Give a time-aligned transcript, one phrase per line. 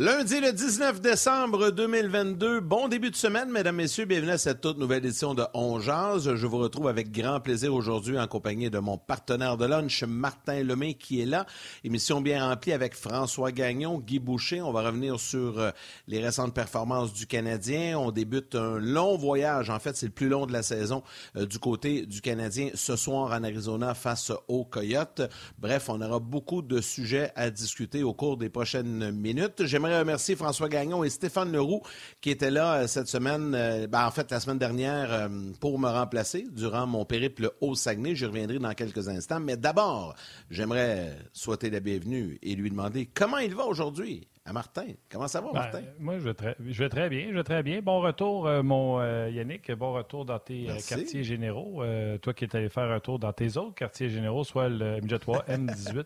[0.00, 4.78] Lundi le 19 décembre 2022, bon début de semaine, mesdames, messieurs, bienvenue à cette toute
[4.78, 5.80] nouvelle édition de On.
[5.80, 10.62] Je vous retrouve avec grand plaisir aujourd'hui en compagnie de mon partenaire de lunch, Martin
[10.62, 11.46] Lemay, qui est là.
[11.82, 14.62] Émission bien remplie avec François Gagnon, Guy Boucher.
[14.62, 15.72] On va revenir sur euh,
[16.06, 17.98] les récentes performances du Canadien.
[17.98, 21.02] On débute un long voyage, en fait, c'est le plus long de la saison
[21.34, 25.22] euh, du côté du Canadien ce soir en Arizona face aux Coyotes.
[25.58, 29.64] Bref, on aura beaucoup de sujets à discuter au cours des prochaines minutes.
[29.64, 31.82] J'aimerais remercier François Gagnon et Stéphane Leroux
[32.20, 35.28] qui étaient là euh, cette semaine, euh, ben, en fait la semaine dernière, euh,
[35.60, 38.14] pour me remplacer durant mon périple au Saguenay.
[38.14, 39.40] J'y reviendrai dans quelques instants.
[39.40, 40.14] Mais d'abord,
[40.50, 44.28] j'aimerais souhaiter la bienvenue et lui demander comment il va aujourd'hui.
[44.44, 44.86] À Martin.
[45.10, 45.82] Comment ça va, Ben, Martin?
[45.98, 47.26] moi, je vais, très, je vais très bien.
[47.30, 47.82] Je vais très bien.
[47.82, 49.70] Bon retour, euh, mon euh, Yannick.
[49.72, 50.88] Bon retour dans tes Merci.
[50.94, 51.82] quartiers généraux.
[51.82, 55.00] Euh, toi qui es allé faire un tour dans tes autres quartiers généraux, soit le
[55.00, 56.04] MJ3, M18.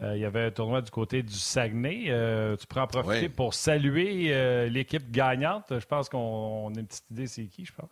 [0.00, 2.06] Euh, il y avait un tournoi du côté du Saguenay.
[2.08, 3.28] Euh, tu pourras en profiter Oui.
[3.28, 5.66] pour saluer euh, l'équipe gagnante.
[5.70, 7.90] Je pense qu'on on a une petite idée, c'est qui, je pense.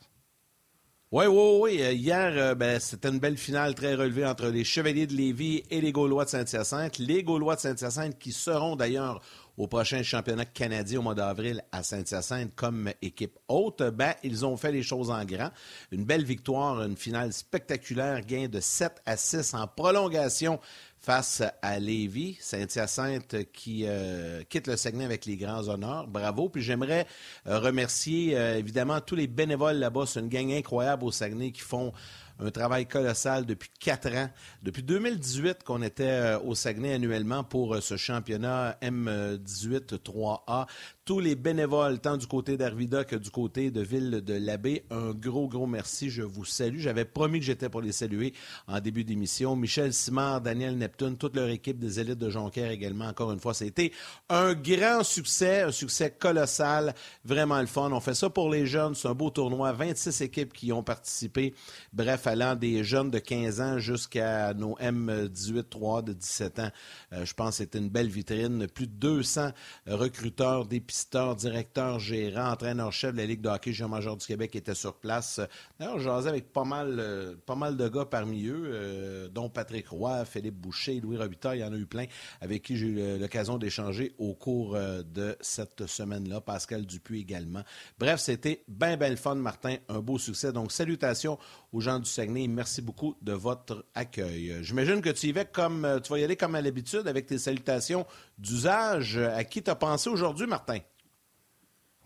[1.13, 1.97] Oui, oui, oui.
[1.97, 5.91] Hier, ben, c'était une belle finale très relevée entre les Chevaliers de Lévis et les
[5.91, 6.99] Gaulois de Saint-Hyacinthe.
[6.99, 9.21] Les Gaulois de Saint-Hyacinthe qui seront d'ailleurs
[9.61, 14.57] au prochain championnat canadien au mois d'avril à Saint-Hyacinthe comme équipe haute, ben, ils ont
[14.57, 15.51] fait les choses en grand.
[15.93, 20.61] Une belle victoire, une finale spectaculaire, gain de 7 à 6 en prolongation
[21.01, 22.37] face à Lévis.
[22.41, 26.07] Saint-Hyacinthe qui euh, quitte le Saguenay avec les grands honneurs.
[26.07, 26.49] Bravo.
[26.51, 27.07] Puis j'aimerais
[27.47, 30.05] euh, remercier euh, évidemment tous les bénévoles là-bas.
[30.07, 31.93] C'est une gang incroyable au Saguenay qui font
[32.41, 34.31] un travail colossal depuis quatre ans.
[34.63, 40.67] Depuis 2018 qu'on était euh, au Saguenay annuellement pour euh, ce championnat M18 3A.
[41.05, 45.11] Tous les bénévoles, tant du côté d'Arvida que du côté de Ville de l'Abbé, un
[45.11, 46.09] gros, gros merci.
[46.09, 46.79] Je vous salue.
[46.79, 48.33] J'avais promis que j'étais pour les saluer
[48.69, 49.57] en début d'émission.
[49.57, 53.53] Michel Simard, Daniel Neptune, toute leur équipe des élites de Jonquière également, encore une fois.
[53.61, 53.93] Été
[54.29, 56.95] un grand succès, un succès colossal,
[57.25, 57.91] vraiment le fun.
[57.93, 58.95] On fait ça pour les jeunes.
[58.95, 59.73] C'est un beau tournoi.
[59.73, 61.55] 26 équipes qui ont participé.
[61.93, 66.71] Bref, allant des jeunes de 15 ans jusqu'à nos M18 3 de 17 ans.
[67.13, 68.67] Euh, je pense que c'était une belle vitrine.
[68.69, 69.51] Plus de 200
[69.87, 74.95] recruteurs, dépisteurs, directeurs, gérants, entraîneurs-chefs de la Ligue de hockey junior-major du Québec étaient sur
[74.95, 75.41] place.
[75.79, 79.89] D'ailleurs, jasé avec pas mal, euh, pas mal de gars parmi eux, euh, dont Patrick
[79.89, 82.07] Roy, Philippe Boucher, Louis Robitaille, il y en a eu plein,
[82.41, 86.41] avec qui j'ai eu l'occasion d'échanger au cours de cette semaine-là.
[86.41, 87.63] Pascal Dupuis également.
[87.99, 89.77] Bref, c'était bien, bien le fun, Martin.
[89.89, 90.53] Un beau succès.
[90.53, 91.39] Donc, salutations
[91.73, 94.63] aux gens du Merci beaucoup de votre accueil.
[94.63, 97.27] J'imagine que tu y vas comme, euh, tu vas y aller comme à l'habitude avec
[97.27, 98.07] tes salutations
[98.39, 99.19] d'usage.
[99.19, 100.79] À qui t'as pensé aujourd'hui, Martin?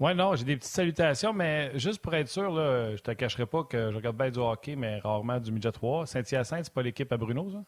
[0.00, 3.46] Oui, non, j'ai des petites salutations, mais juste pour être sûr, là, je te cacherai
[3.46, 6.06] pas que je regarde bien du hockey, mais rarement du Midget 3.
[6.06, 7.62] Saint-Hyacinthe, c'est pas l'équipe à Bruno, ça?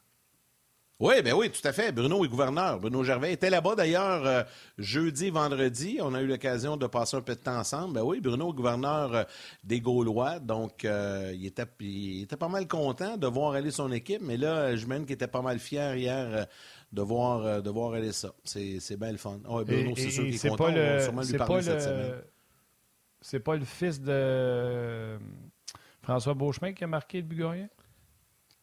[0.99, 1.93] Oui, ben oui, tout à fait.
[1.93, 2.81] Bruno est gouverneur.
[2.81, 4.43] Bruno Gervais était là-bas d'ailleurs euh,
[4.79, 5.99] jeudi, vendredi.
[6.01, 7.93] On a eu l'occasion de passer un peu de temps ensemble.
[7.95, 9.25] Ben oui, Bruno est gouverneur euh,
[9.63, 10.39] des Gaulois.
[10.39, 14.23] Donc, euh, il, était, il était pas mal content de voir aller son équipe.
[14.23, 16.47] Mais là, je mène qu'il était pas mal fier hier
[16.91, 18.33] de, voir, de voir aller ça.
[18.45, 19.39] C'est c'est bien le fun.
[19.47, 20.65] Ouais, Bruno, c'est sûr qu'il est content.
[20.65, 22.15] pas On va le- sûrement lui parler pas cette le- semaine.
[23.21, 25.19] C'est pas le fils de
[26.01, 27.69] François Beauchemin qui a marqué le gagnant?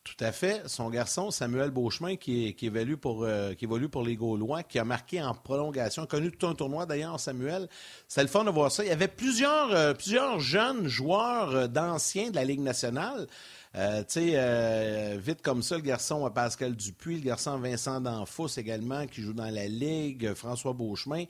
[0.04, 0.64] Tout à fait.
[0.68, 4.62] Son garçon, Samuel Beauchemin, qui, est- qui, évolue pour, euh, qui évolue pour les Gaulois,
[4.62, 7.70] qui a marqué en prolongation, connu tout un tournoi d'ailleurs, Samuel.
[8.10, 8.84] C'est le fun de voir ça.
[8.84, 13.28] Il y avait plusieurs, euh, plusieurs jeunes joueurs euh, d'anciens de la Ligue nationale.
[13.76, 19.08] Euh, tu euh, vite comme ça, le garçon Pascal Dupuis, le garçon Vincent Danfous également,
[19.08, 21.24] qui joue dans la Ligue, François Beauchemin.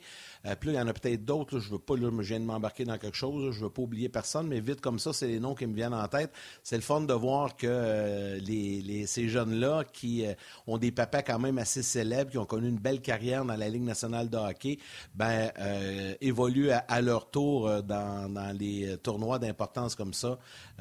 [0.46, 1.58] Euh, puis là, il y en a peut-être d'autres.
[1.58, 3.44] Je veux pas, je viens de m'embarquer dans quelque chose.
[3.44, 5.74] là, je veux pas oublier personne, mais vite comme ça, c'est les noms qui me
[5.74, 6.30] viennent en tête.
[6.62, 10.34] C'est le fun de voir que euh, ces jeunes-là qui euh,
[10.66, 13.68] ont des papas quand même assez célèbres, qui ont connu une belle carrière dans la
[13.68, 14.78] Ligue nationale de hockey,
[15.14, 20.38] ben, euh, évoluent à, leur tour dans, les tournois d'importance comme ça.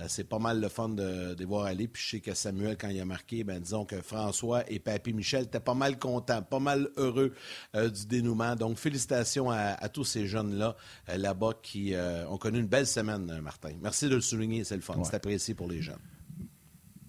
[0.07, 1.87] C'est pas mal le fun de, de voir aller.
[1.87, 5.13] Puis je sais que Samuel, quand il a marqué, ben, disons que François et Papy
[5.13, 7.33] Michel étaient pas mal contents, pas mal heureux
[7.73, 8.55] du dénouement.
[8.55, 10.75] Donc, félicitations à, à tous ces jeunes-là
[11.09, 13.71] euh, là-bas qui euh, ont connu une belle semaine, euh, Martin.
[13.81, 15.01] Merci de le souligner, c'est le fun.
[15.03, 15.99] C'est apprécié pour les jeunes.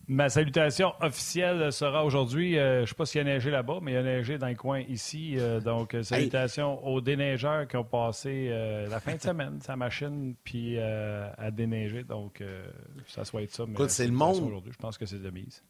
[0.07, 2.59] Ma salutation officielle sera aujourd'hui.
[2.59, 4.37] euh, je ne sais pas s'il y a neigé là-bas, mais il y a neigé
[4.37, 5.37] dans le coin ici.
[5.39, 10.35] euh, donc, salutations aux déneigeurs qui ont passé euh, la fin de semaine, sa machine,
[10.45, 12.05] puis à déneiger.
[12.05, 12.43] Donc,
[13.07, 13.65] ça soit ça.
[13.67, 14.43] mais Écoute, c'est le monde.
[14.45, 15.63] Aujourd'hui, je pense que c'est de mise.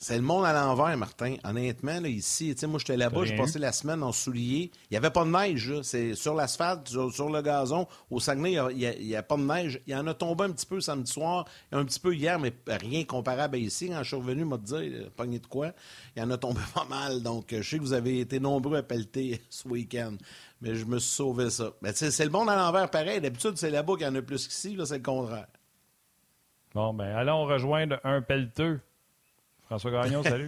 [0.00, 1.34] C'est le monde à l'envers, Martin.
[1.42, 4.70] Honnêtement, là, ici, moi, j'étais là-bas, j'ai passé la semaine en souliers.
[4.84, 7.88] Il n'y avait pas de neige, C'est sur l'asphalte, sur, le gazon.
[8.08, 9.80] Au Saguenay, il n'y a, pas de neige.
[9.88, 12.52] Il y en a tombé un petit peu samedi soir, un petit peu hier, mais
[12.68, 13.88] rien comparable à ici.
[13.88, 15.72] Quand je suis revenu, m'a dit, euh, pogné de quoi?
[16.14, 17.20] Il y en a tombé pas mal.
[17.20, 20.14] Donc, je sais que vous avez été nombreux à pelleter ce week-end.
[20.60, 21.72] Mais je me suis sauvé ça.
[21.82, 23.20] Mais c'est le monde à l'envers pareil.
[23.20, 24.76] D'habitude, c'est là-bas qu'il y en a plus qu'ici.
[24.76, 25.48] Là, c'est le contraire.
[26.72, 28.80] Bon, ben, allons rejoindre un pelleteux.
[29.68, 30.46] François Gagnon, salut.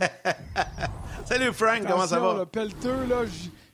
[1.26, 2.38] salut Frank, comment ça va?
[2.38, 3.24] Le pelleteux, là,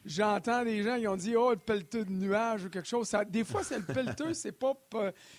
[0.05, 3.15] j'entends des gens qui ont dit Oh, le pelleteux de nuages ou quelque chose.
[3.29, 4.75] des fois, c'est le pelleteux, c'est pas.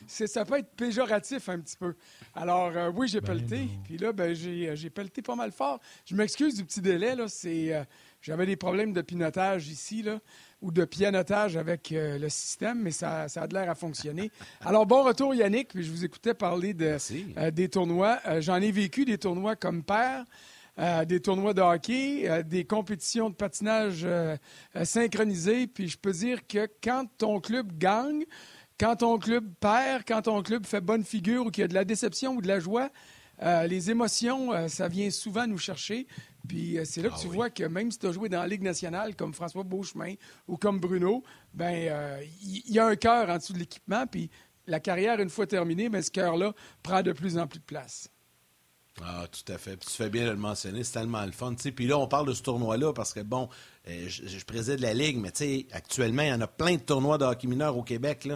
[0.08, 1.94] ça peut être péjoratif un petit peu.
[2.34, 3.68] Alors, euh, oui, j'ai ben pelleté.
[3.84, 5.82] Puis là, ben, euh, j'ai pelleté pas mal fort.
[6.06, 7.28] Je m'excuse du petit délai, là.
[7.28, 7.76] C'est.
[7.76, 7.84] Euh,
[8.22, 10.20] j'avais des problèmes de pinotage ici, là,
[10.62, 14.32] ou de pianotage avec le système, mais ça, ça a l'air à fonctionner.
[14.66, 15.70] Alors, bon retour, Yannick.
[15.70, 16.98] Puis je vous écoutais parler de,
[17.52, 18.20] des tournois.
[18.40, 20.26] J'en ai vécu des tournois comme père.
[20.80, 24.38] Euh, des tournois de hockey, euh, des compétitions de patinage euh,
[24.84, 25.66] synchronisées.
[25.66, 28.26] Puis je peux dire que quand ton club gagne,
[28.80, 31.74] quand ton club perd, quand ton club fait bonne figure ou qu'il y a de
[31.74, 32.90] la déception ou de la joie,
[33.68, 36.08] les émotions, ça vient souvent nous chercher.
[36.48, 38.48] Puis c'est là que ah tu vois que même si tu as joué dans la
[38.48, 40.14] Ligue nationale, comme François Beauchemin
[40.48, 41.24] ou comme Bruno,
[41.54, 44.06] ben il y, a un cœur en dessous de l'équipement.
[44.08, 44.30] Puis
[44.68, 46.54] la carrière, une fois terminée, mais ce cœur-là
[46.84, 48.10] prend de plus en plus de place.
[49.04, 49.78] Ah, tout à fait.
[49.78, 51.54] Puis tu fais bien de le mentionner, c'est tellement le fun.
[51.54, 53.48] Puis là, on parle de ce tournoi-là parce que, bon,
[53.90, 56.82] euh, je, préside la Ligue, mais tu sais, actuellement, il y en a plein de
[56.82, 58.28] tournois de hockey mineur au Québec.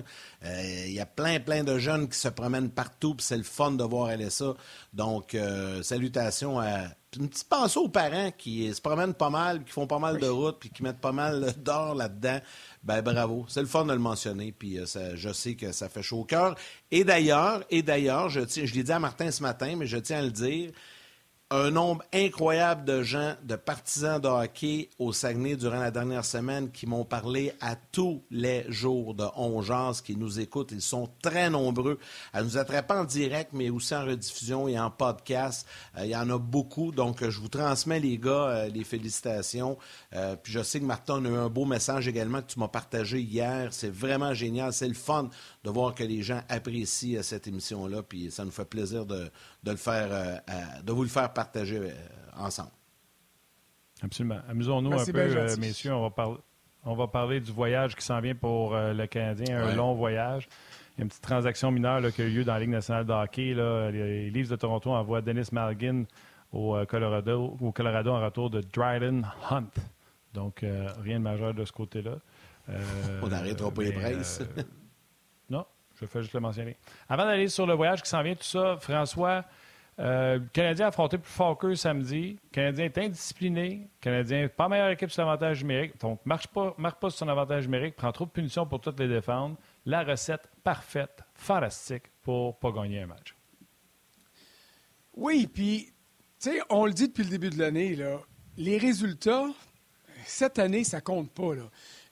[0.45, 3.43] Euh, il y a plein, plein de jeunes qui se promènent partout, puis c'est le
[3.43, 4.53] fun de voir aller ça.
[4.93, 6.83] Donc, euh, salutations à.
[7.19, 10.27] Une petite pensée aux parents qui se promènent pas mal, qui font pas mal de
[10.27, 12.39] routes, puis qui mettent pas mal d'or là-dedans.
[12.85, 14.79] Ben bravo, c'est le fun de le mentionner, puis
[15.15, 16.55] je sais que ça fait chaud au cœur.
[16.89, 20.19] Et d'ailleurs, et d'ailleurs, je, je l'ai dit à Martin ce matin, mais je tiens
[20.19, 20.71] à le dire,
[21.51, 26.71] un nombre incroyable de gens, de partisans de hockey au Saguenay durant la dernière semaine
[26.71, 30.71] qui m'ont parlé à tous les jours de Ongeance, qui nous écoutent.
[30.71, 31.99] Ils sont très nombreux
[32.31, 35.67] à nous attraper en direct, mais aussi en rediffusion et en podcast.
[35.97, 36.93] Euh, il y en a beaucoup.
[36.93, 39.77] Donc, je vous transmets, les gars, euh, les félicitations.
[40.13, 42.69] Euh, puis je sais que Martin a eu un beau message également que tu m'as
[42.69, 43.67] partagé hier.
[43.71, 44.71] C'est vraiment génial.
[44.71, 45.29] C'est le fun
[45.63, 48.03] de voir que les gens apprécient cette émission-là.
[48.03, 49.29] Puis ça nous fait plaisir de,
[49.63, 50.35] de, le faire, euh,
[50.83, 51.91] de vous le faire partager euh,
[52.35, 52.71] ensemble.
[54.01, 54.39] Absolument.
[54.49, 55.93] Amusons-nous un peu, euh, messieurs.
[55.93, 56.37] On va, parler,
[56.83, 60.47] on va parler du voyage qui s'en vient pour le Canadien, un long voyage.
[60.95, 63.05] Il y a une petite transaction mineure qui a eu lieu dans la Ligue nationale
[63.05, 63.53] de hockey.
[63.53, 63.91] Là.
[63.91, 66.05] Les Leafs de Toronto envoient Dennis Malgin
[66.51, 69.69] au Colorado, au Colorado en retour de Dryden Hunt.
[70.33, 70.65] Donc,
[71.03, 72.15] rien de majeur de ce côté-là.
[73.21, 74.41] on n'arrêtera pas les presses.
[76.01, 76.75] Je fais juste le mentionner.
[77.07, 79.45] Avant d'aller sur le voyage qui s'en vient, tout ça, François,
[79.99, 82.39] euh, le Canadien a affronté plus fort qu'eux samedi.
[82.43, 83.69] Le Canadien est indiscipliné.
[83.83, 85.99] Le Canadien pas meilleure équipe sur l'avantage numérique.
[85.99, 88.81] Donc, ne marche pas, marque pas sur son avantage numérique, prend trop de punitions pour
[88.81, 89.57] toutes les défendre.
[89.85, 93.35] La recette parfaite, fantastique pour pas gagner un match.
[95.13, 95.93] Oui, puis,
[96.39, 97.97] tu sais, on le dit depuis le début de l'année,
[98.57, 99.45] les résultats,
[100.25, 101.53] cette année, ça compte pas.
[101.53, 101.63] Là.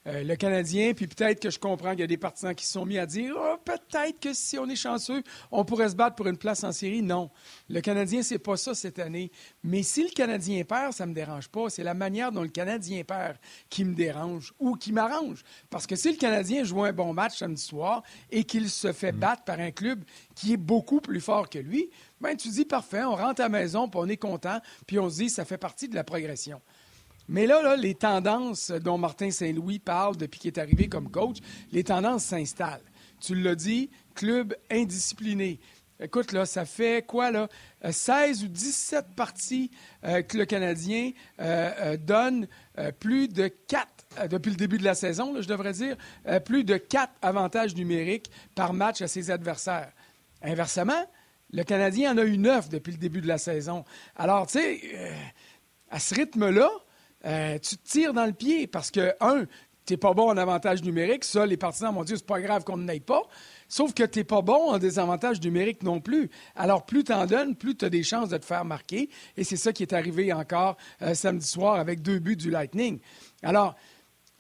[0.08, 2.72] Euh, le Canadien, puis peut-être que je comprends qu'il y a des partisans qui se
[2.72, 6.16] sont mis à dire oh, peut-être que si on est chanceux, on pourrait se battre
[6.16, 7.02] pour une place en série.
[7.02, 7.30] Non.
[7.68, 9.30] Le Canadien, c'est pas ça cette année.
[9.62, 11.70] Mais si le Canadien perd, ça me dérange pas.
[11.70, 13.38] C'est la manière dont le Canadien perd
[13.70, 15.44] qui me dérange ou qui m'arrange.
[15.70, 19.12] Parce que si le Canadien joue un bon match samedi soir et qu'il se fait
[19.12, 19.20] mm.
[19.20, 21.90] battre par un club qui est beaucoup plus fort que lui,
[22.22, 25.10] ben tu dis parfait, on rentre à la maison, puis on est content, puis on
[25.10, 26.62] se dit ça fait partie de la progression.
[27.30, 31.38] Mais là, les tendances dont Martin Saint-Louis parle depuis qu'il est arrivé comme coach,
[31.72, 32.82] les tendances s'installent.
[33.22, 35.60] Tu l'as dit, club indiscipliné.
[36.02, 37.48] Écoute, là, ça fait quoi, là?
[37.88, 39.70] 16 euh, ou 17 parties
[40.06, 42.48] euh, que le Canadien euh, donne
[43.00, 45.98] plus de 4, depuis le début de la saison, je devrais dire,
[46.46, 49.92] plus de 4 avantages numériques par match à ses adversaires.
[50.42, 51.06] Inversement,
[51.52, 53.84] le Canadien en a eu 9 depuis le début de la saison.
[54.16, 54.82] Alors, tu sais,
[55.92, 56.70] à ce rythme-là,
[57.26, 59.46] euh, tu te tires dans le pied parce que, un,
[59.86, 61.24] tu n'es pas bon en avantage numérique.
[61.24, 63.24] Ça, les partisans m'ont dit, c'est pas grave qu'on n'aille pas.
[63.68, 66.30] Sauf que tu n'es pas bon en désavantage numérique non plus.
[66.56, 69.10] Alors, plus tu en donnes, plus tu as des chances de te faire marquer.
[69.36, 73.00] Et c'est ça qui est arrivé encore euh, samedi soir avec deux buts du Lightning.
[73.42, 73.76] Alors,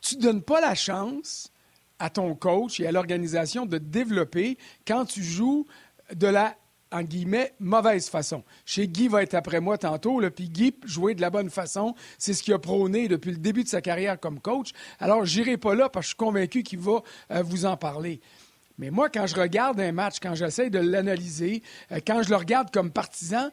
[0.02, 1.52] tu ne donnes pas la chance
[1.98, 4.58] à ton coach et à l'organisation de développer
[4.88, 5.66] quand tu joues
[6.14, 6.56] de la
[6.92, 8.44] en guillemets, mauvaise façon.
[8.66, 12.34] Chez Guy va être après moi tantôt, puis Guy jouer de la bonne façon, c'est
[12.34, 14.72] ce qu'il a prôné depuis le début de sa carrière comme coach.
[15.00, 18.22] Alors, j'irai pas là parce que je suis convaincu qu'il va euh, vous en parler.
[18.78, 22.38] Mais moi, quand je regarde un match, quand j'essaie de l'analyser, euh, quand je le
[22.38, 23.50] regarde comme partisan,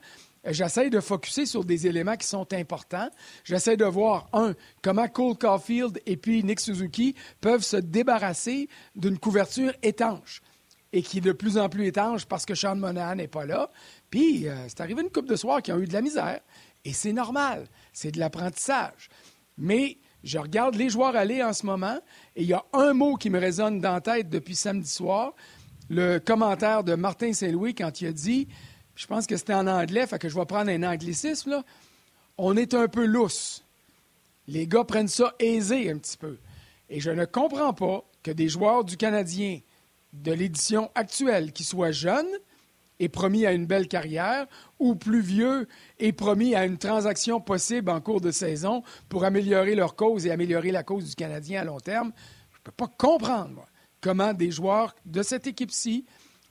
[0.46, 3.08] j'essaie de focuser sur des éléments qui sont importants.
[3.44, 9.18] J'essaie de voir, un, comment Cole Caulfield et puis Nick Suzuki peuvent se débarrasser d'une
[9.18, 10.42] couverture étanche
[10.96, 13.68] et qui est de plus en plus étanche parce que Sean Monahan n'est pas là.
[14.08, 16.40] Puis, euh, c'est arrivé une coupe de soir qui ont eu de la misère.
[16.86, 17.66] Et c'est normal.
[17.92, 19.10] C'est de l'apprentissage.
[19.58, 21.98] Mais je regarde les joueurs aller en ce moment
[22.34, 25.34] et il y a un mot qui me résonne dans la tête depuis samedi soir.
[25.90, 28.48] Le commentaire de Martin Saint-Louis quand il a dit,
[28.94, 31.62] je pense que c'était en anglais, fait que je vais prendre un anglicisme, là.
[32.38, 33.64] On est un peu lousse.
[34.48, 36.38] Les gars prennent ça aisé un petit peu.
[36.88, 39.60] Et je ne comprends pas que des joueurs du Canadien
[40.12, 42.26] de l'édition actuelle qui soient jeunes
[42.98, 44.46] et promis à une belle carrière,
[44.78, 49.74] ou plus vieux et promis à une transaction possible en cours de saison pour améliorer
[49.74, 52.12] leur cause et améliorer la cause du Canadien à long terme.
[52.52, 53.66] Je ne peux pas comprendre
[54.00, 56.06] comment des joueurs de cette équipe-ci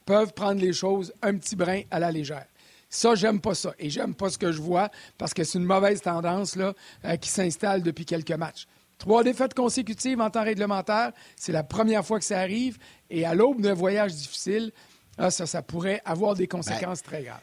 [0.06, 2.46] peuvent prendre les choses un petit brin à la légère.
[2.90, 3.74] Ça, j'aime pas ça.
[3.80, 7.16] Et j'aime pas ce que je vois parce que c'est une mauvaise tendance là, euh,
[7.18, 8.68] qui s'installe depuis quelques matchs.
[8.98, 12.78] Trois défaites consécutives en temps réglementaire, c'est la première fois que ça arrive.
[13.10, 14.72] Et à l'aube d'un voyage difficile,
[15.18, 17.40] ah, ça, ça pourrait avoir des conséquences très graves.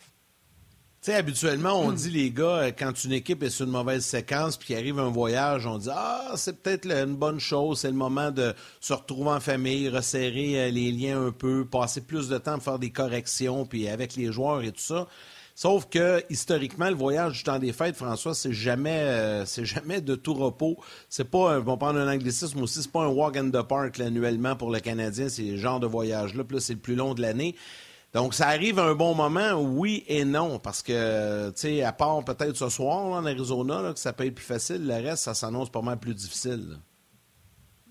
[1.02, 4.04] Tu sais, habituellement, on dit, les gars, euh, quand une équipe est sur une mauvaise
[4.04, 7.88] séquence puis qu'il arrive un voyage, on dit Ah, c'est peut-être une bonne chose, c'est
[7.88, 12.28] le moment de se retrouver en famille, resserrer euh, les liens un peu, passer plus
[12.28, 15.08] de temps pour faire des corrections, puis avec les joueurs et tout ça.
[15.54, 20.00] Sauf que historiquement, le voyage du temps des fêtes, François, c'est jamais, euh, c'est jamais
[20.00, 20.78] de tout repos.
[21.08, 24.56] C'est pas, un, prendre un anglicisme aussi, c'est pas un walk in the park annuellement
[24.56, 25.28] pour le Canadien.
[25.28, 26.44] C'est le genre de voyage-là.
[26.44, 27.54] Puis là, c'est le plus long de l'année.
[28.14, 31.92] Donc, ça arrive à un bon moment, oui et non, parce que, tu sais, à
[31.92, 35.32] part peut-être ce soir en Arizona, que ça peut être plus facile, le reste, ça
[35.32, 36.78] s'annonce pas mal plus difficile.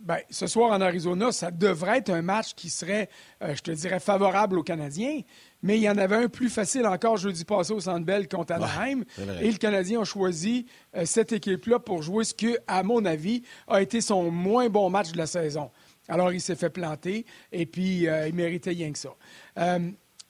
[0.01, 3.09] Bien, ce soir en Arizona, ça devrait être un match qui serait,
[3.43, 5.21] euh, je te dirais, favorable aux Canadiens
[5.63, 8.53] mais il y en avait un plus facile encore jeudi passé au Centre Bell contre
[8.53, 9.03] Anaheim.
[9.41, 10.65] et le Canadien a choisi
[10.95, 14.89] euh, cette équipe-là pour jouer ce qui, à mon avis, a été son moins bon
[14.89, 15.71] match de la saison.
[16.07, 19.15] Alors, il s'est fait planter et puis euh, il méritait rien que ça.
[19.59, 19.79] Euh,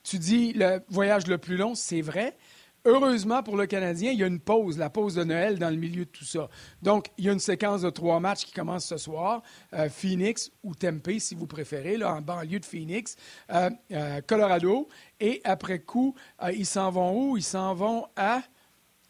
[0.04, 2.36] tu dis le voyage le plus long, c'est vrai.
[2.84, 5.76] Heureusement pour le Canadien, il y a une pause, la pause de Noël dans le
[5.76, 6.50] milieu de tout ça.
[6.82, 9.44] Donc, il y a une séquence de trois matchs qui commence ce soir.
[9.74, 13.16] Euh, Phoenix ou Tempe, si vous préférez, là, en banlieue de Phoenix,
[13.52, 14.90] euh, euh, Colorado.
[15.20, 16.16] Et après coup,
[16.54, 17.38] ils s'en vont où?
[17.38, 18.42] Ils s'en vont à...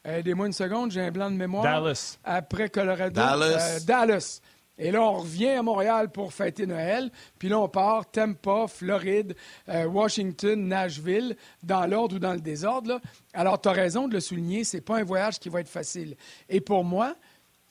[0.04, 1.64] Aidez-moi une seconde, j'ai un blanc de mémoire.
[1.64, 2.18] Dallas.
[2.24, 3.14] Après Colorado.
[3.14, 3.86] Dallas.
[3.86, 4.42] Dallas.
[4.84, 7.12] Et là, on revient à Montréal pour fêter Noël.
[7.38, 9.36] Puis là, on part Tampa, Floride,
[9.70, 13.00] euh, Washington, Nashville, dans l'ordre ou dans le désordre.
[13.32, 15.70] Alors, tu as raison de le souligner, ce n'est pas un voyage qui va être
[15.70, 16.18] facile.
[16.50, 17.16] Et pour moi,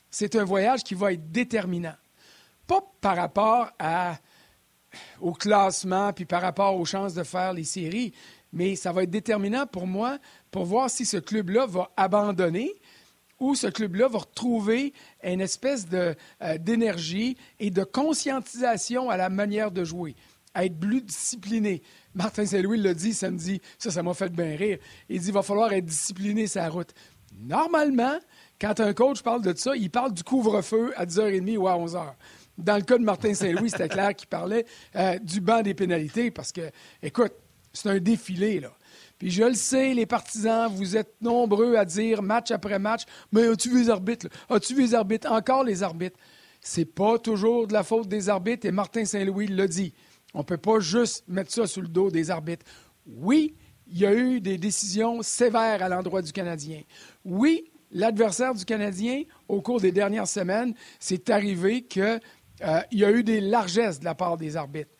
[0.08, 1.96] c'est un voyage qui va être déterminant.
[2.68, 3.72] Pas par rapport
[5.20, 8.14] au classement, puis par rapport aux chances de faire les séries,
[8.52, 10.18] mais ça va être déterminant pour moi
[10.52, 12.72] pour voir si ce club-là va abandonner
[13.40, 14.92] où ce club-là va retrouver
[15.24, 16.14] une espèce euh,
[16.58, 20.14] d'énergie et de conscientisation à la manière de jouer,
[20.54, 21.82] à être plus discipliné.
[22.14, 24.78] Martin Saint-Louis l'a dit samedi, ça, ça m'a fait bien rire.
[25.08, 26.92] Il dit il va falloir être discipliné sa route.
[27.38, 28.18] Normalement,
[28.60, 32.12] quand un coach parle de ça, il parle du couvre-feu à 10h30 ou à 11h.
[32.58, 34.66] Dans le cas de Martin Saint-Louis, c'était clair qu'il parlait
[34.96, 36.70] euh, du banc des pénalités parce que,
[37.02, 37.32] écoute,
[37.72, 38.72] c'est un défilé, là.
[39.20, 43.46] Puis je le sais, les partisans, vous êtes nombreux à dire match après match, mais
[43.46, 44.28] as-tu vu les arbitres?
[44.48, 45.30] As-tu vu les arbitres?
[45.30, 46.18] Encore les arbitres?
[46.62, 49.92] C'est pas toujours de la faute des arbitres et Martin Saint-Louis l'a dit.
[50.32, 52.64] On peut pas juste mettre ça sur le dos des arbitres.
[53.06, 53.54] Oui,
[53.88, 56.80] il y a eu des décisions sévères à l'endroit du Canadien.
[57.26, 62.20] Oui, l'adversaire du Canadien, au cours des dernières semaines, c'est arrivé qu'il
[62.62, 64.94] euh, y a eu des largesses de la part des arbitres.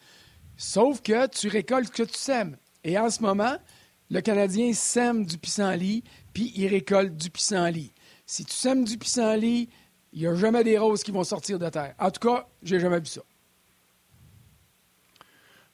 [0.59, 2.59] Sauf que tu récoltes ce que tu sèmes.
[2.85, 3.57] Et en ce moment,
[4.11, 6.03] le Canadien sème du pissenlit,
[6.33, 7.93] puis il récolte du pissenlit.
[8.27, 9.69] Si tu sèmes du pissenlit,
[10.13, 11.95] il n'y a jamais des roses qui vont sortir de terre.
[11.99, 13.23] En tout cas, j'ai jamais vu ça.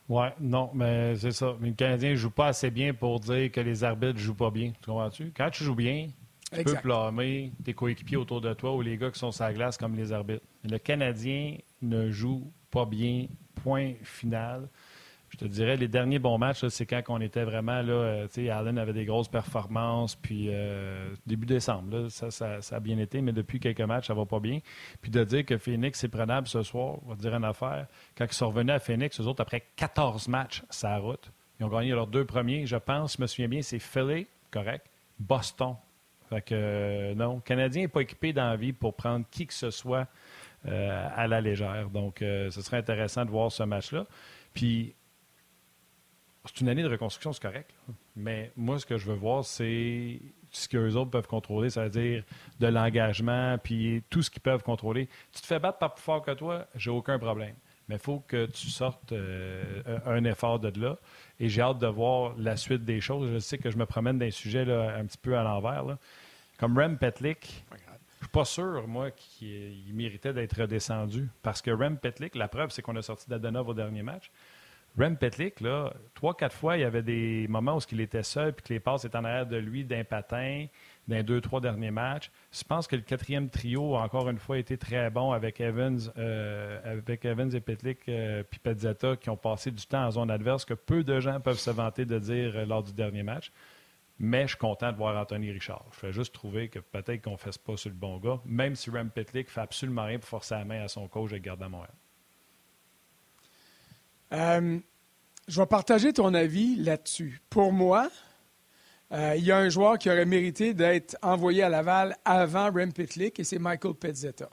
[0.09, 1.57] Oui, non, mais c'est ça.
[1.61, 4.35] Mais le Canadien ne joue pas assez bien pour dire que les arbitres ne jouent
[4.35, 4.73] pas bien.
[4.81, 5.33] Tu comprends-tu?
[5.37, 6.09] Quand tu joues bien,
[6.53, 9.53] tu peux blâmer tes coéquipiers autour de toi ou les gars qui sont sur la
[9.53, 10.45] glace comme les arbitres.
[10.63, 13.27] le Canadien ne joue pas bien,
[13.63, 14.69] point final
[15.31, 17.93] je te dirais, les derniers bons matchs, c'est quand on était vraiment là.
[17.93, 22.81] Euh, tu sais, Allen avait des grosses performances, puis euh, début décembre, ça, ça, a
[22.81, 24.61] bien été, mais depuis quelques matchs, ça va pas bien.
[25.03, 27.87] Puis de dire que Phoenix est prenable ce soir, on va dire une affaire.
[28.17, 31.33] Quand ils sont revenus à Phoenix, eux autres, après 14 matchs, ça route.
[31.59, 34.87] Ils ont gagné leurs deux premiers, je pense, je me souviens bien, c'est Philly, correct,
[35.19, 35.75] Boston.
[36.29, 39.71] Fait que euh, non, le Canadien n'est pas équipé d'envie pour prendre qui que ce
[39.71, 40.07] soit
[40.69, 41.91] à la légère.
[41.91, 44.05] Donc, ce serait intéressant de voir ce match-là.
[44.53, 44.97] Puis,
[46.47, 47.71] c'est une année de reconstruction, c'est correct.
[48.15, 52.25] Mais moi, ce que je veux voir, c'est ce qu'eux autres peuvent contrôler, c'est-à-dire
[52.61, 55.09] de l'engagement, puis tout ce qu'ils peuvent contrôler.
[55.33, 57.55] Tu te fais battre par plus fort que toi, j'ai aucun problème.
[57.89, 60.97] Mais il faut que tu sortes euh, un effort de là.
[61.39, 63.31] Et j'ai hâte de voir la suite des choses.
[63.33, 65.97] Je sais que je me promène d'un sujet un petit peu à l'envers.
[66.59, 67.81] Comme Rem Petlik, je ne
[68.23, 71.29] suis pas sûr, moi, qu'il méritait d'être redescendu.
[71.43, 74.33] Parce que Rem Petlik, la preuve, c'est qu'on a sorti d'Adenov au dernier match.
[74.99, 78.55] Rem Petlik, là, trois, quatre fois, il y avait des moments où il était seul
[78.55, 80.67] puis que les passes étaient en arrière de lui d'un patin
[81.07, 82.31] dans les deux, trois derniers matchs.
[82.51, 86.01] Je pense que le quatrième trio, encore une fois, a été très bon avec Evans,
[86.17, 90.31] euh, avec Evans et Petlik euh, puis Pezzetta qui ont passé du temps en zone
[90.31, 93.53] adverse que peu de gens peuvent se vanter de dire euh, lors du dernier match.
[94.19, 95.85] Mais je suis content de voir Anthony Richard.
[95.93, 98.75] Je fais juste trouver que peut-être qu'on ne fasse pas sur le bon gars, même
[98.75, 101.65] si Rem Petlik fait absolument rien pour forcer la main à son coach et garder
[101.65, 101.93] à Montréal.
[104.33, 107.41] Je vais partager ton avis là-dessus.
[107.51, 108.11] Pour moi,
[109.13, 112.93] euh, il y a un joueur qui aurait mérité d'être envoyé à Laval avant Rem
[112.93, 114.51] Pitlick et c'est Michael Pezzetta.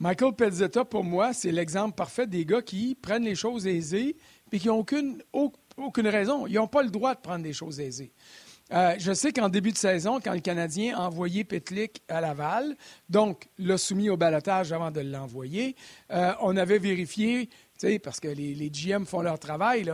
[0.00, 4.16] Michael Pezzetta, pour moi, c'est l'exemple parfait des gars qui prennent les choses aisées
[4.50, 5.22] et qui n'ont aucune,
[5.76, 6.46] aucune raison.
[6.46, 8.12] Ils n'ont pas le droit de prendre des choses aisées.
[8.72, 12.76] Euh, je sais qu'en début de saison, quand le Canadien a envoyé Petlik à Laval,
[13.08, 15.74] donc l'a soumis au balotage avant de l'envoyer,
[16.12, 17.50] euh, on avait vérifié,
[18.02, 19.90] parce que les, GM font leur travail,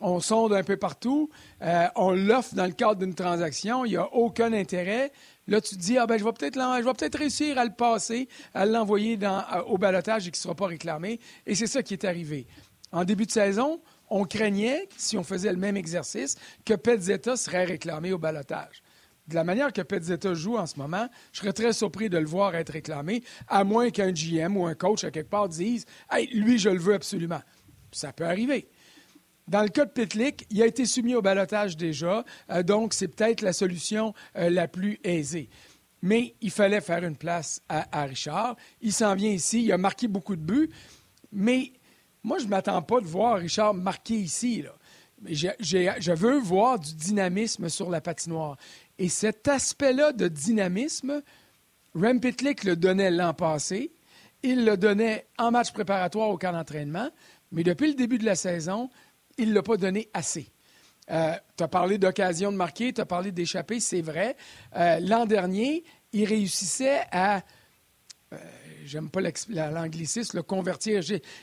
[0.00, 1.30] on sonde un peu partout,
[1.62, 5.12] euh, on l'offre dans le cadre d'une transaction, il n'y a aucun intérêt.
[5.46, 8.66] Là, tu te dis, ah ben, je vais peut-être peut réussir à le passer, à
[8.66, 9.18] l'envoyer
[9.66, 11.18] au balotage et qu'il ne sera pas réclamé.
[11.46, 12.46] Et c'est ça qui est arrivé.
[12.92, 17.64] En début de saison, on craignait, si on faisait le même exercice, que Petzetta serait
[17.64, 18.82] réclamé au balotage.
[19.30, 22.26] De la manière que Petzetta joue en ce moment, je serais très surpris de le
[22.26, 26.26] voir être réclamé, à moins qu'un GM ou un coach à quelque part dise Hey,
[26.34, 27.40] lui, je le veux absolument.
[27.92, 28.68] Ça peut arriver.
[29.46, 33.06] Dans le cas de Pitlick, il a été soumis au balotage déjà, euh, donc c'est
[33.06, 35.48] peut-être la solution euh, la plus aisée.
[36.02, 38.56] Mais il fallait faire une place à, Richard.
[38.80, 40.70] Il s'en vient ici, il a marqué beaucoup de buts,
[41.30, 41.72] mais
[42.24, 44.64] moi, je ne m'attends pas de voir Richard marquer ici.
[45.24, 48.56] je veux voir du dynamisme sur la patinoire.
[49.00, 51.22] Et cet aspect-là de dynamisme,
[51.94, 53.92] Rem Pitlick le donnait l'an passé.
[54.42, 57.08] Il le donnait en match préparatoire au camp d'entraînement.
[57.50, 58.90] Mais depuis le début de la saison,
[59.38, 60.52] il ne l'a pas donné assez.
[61.10, 64.36] Euh, tu as parlé d'occasion de marquer, tu as parlé d'échapper, c'est vrai.
[64.76, 65.82] Euh, l'an dernier,
[66.12, 67.42] il réussissait à,
[68.34, 68.36] euh,
[68.84, 71.00] j'aime pas l'anglicisme, le convertir,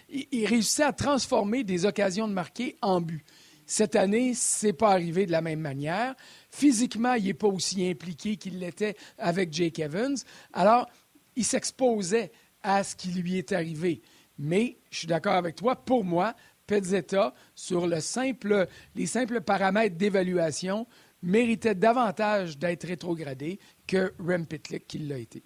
[0.10, 3.26] il, réussissait à transformer des occasions de marquer en but.
[3.66, 6.16] Cette année, ce n'est pas arrivé de la même manière.
[6.58, 10.18] Physiquement, il n'est pas aussi impliqué qu'il l'était avec Jake Evans.
[10.54, 10.90] Alors,
[11.36, 12.32] il s'exposait
[12.64, 14.02] à ce qui lui est arrivé.
[14.40, 16.34] Mais, je suis d'accord avec toi, pour moi,
[16.66, 20.88] Pezzetta, sur les simples paramètres d'évaluation,
[21.22, 25.44] méritait davantage d'être rétrogradé que Rem Pitlick qui l'a été.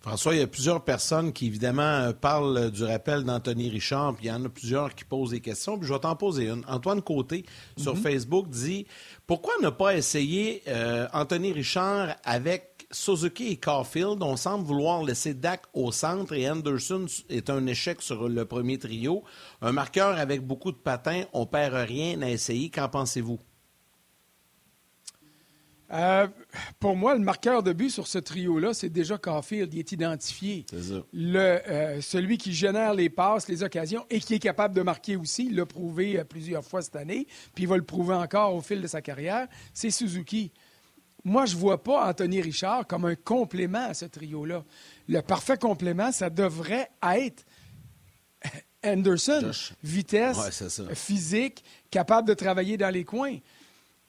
[0.00, 4.28] François, il y a plusieurs personnes qui, évidemment, parlent du rappel d'Anthony Richard, puis il
[4.28, 6.64] y en a plusieurs qui posent des questions, puis je vais t'en poser une.
[6.68, 7.44] Antoine Côté,
[7.76, 8.02] sur mhm.
[8.02, 8.86] Facebook, dit
[9.26, 15.34] Pourquoi ne pas essayer euh, Anthony Richard avec Suzuki et Caulfield, on semble vouloir laisser
[15.34, 19.22] Dak au centre et Anderson est un échec sur le premier trio.
[19.62, 22.68] Un marqueur avec beaucoup de patins, on perd rien à essayer.
[22.68, 23.38] Qu'en pensez-vous?
[25.92, 26.28] Euh,
[26.78, 29.72] pour moi, le marqueur de but sur ce trio-là, c'est déjà Caulfield.
[29.74, 30.64] Il est identifié.
[31.12, 35.16] Le, euh, celui qui génère les passes, les occasions et qui est capable de marquer
[35.16, 38.54] aussi, il l'a prouvé euh, plusieurs fois cette année, puis il va le prouver encore
[38.54, 40.52] au fil de sa carrière, c'est Suzuki.
[41.24, 44.64] Moi, je ne vois pas Anthony Richard comme un complément à ce trio-là.
[45.08, 47.44] Le parfait complément, ça devrait être
[48.82, 49.50] Anderson.
[49.82, 50.62] Vitesse,
[50.94, 53.36] physique, capable de travailler dans les coins.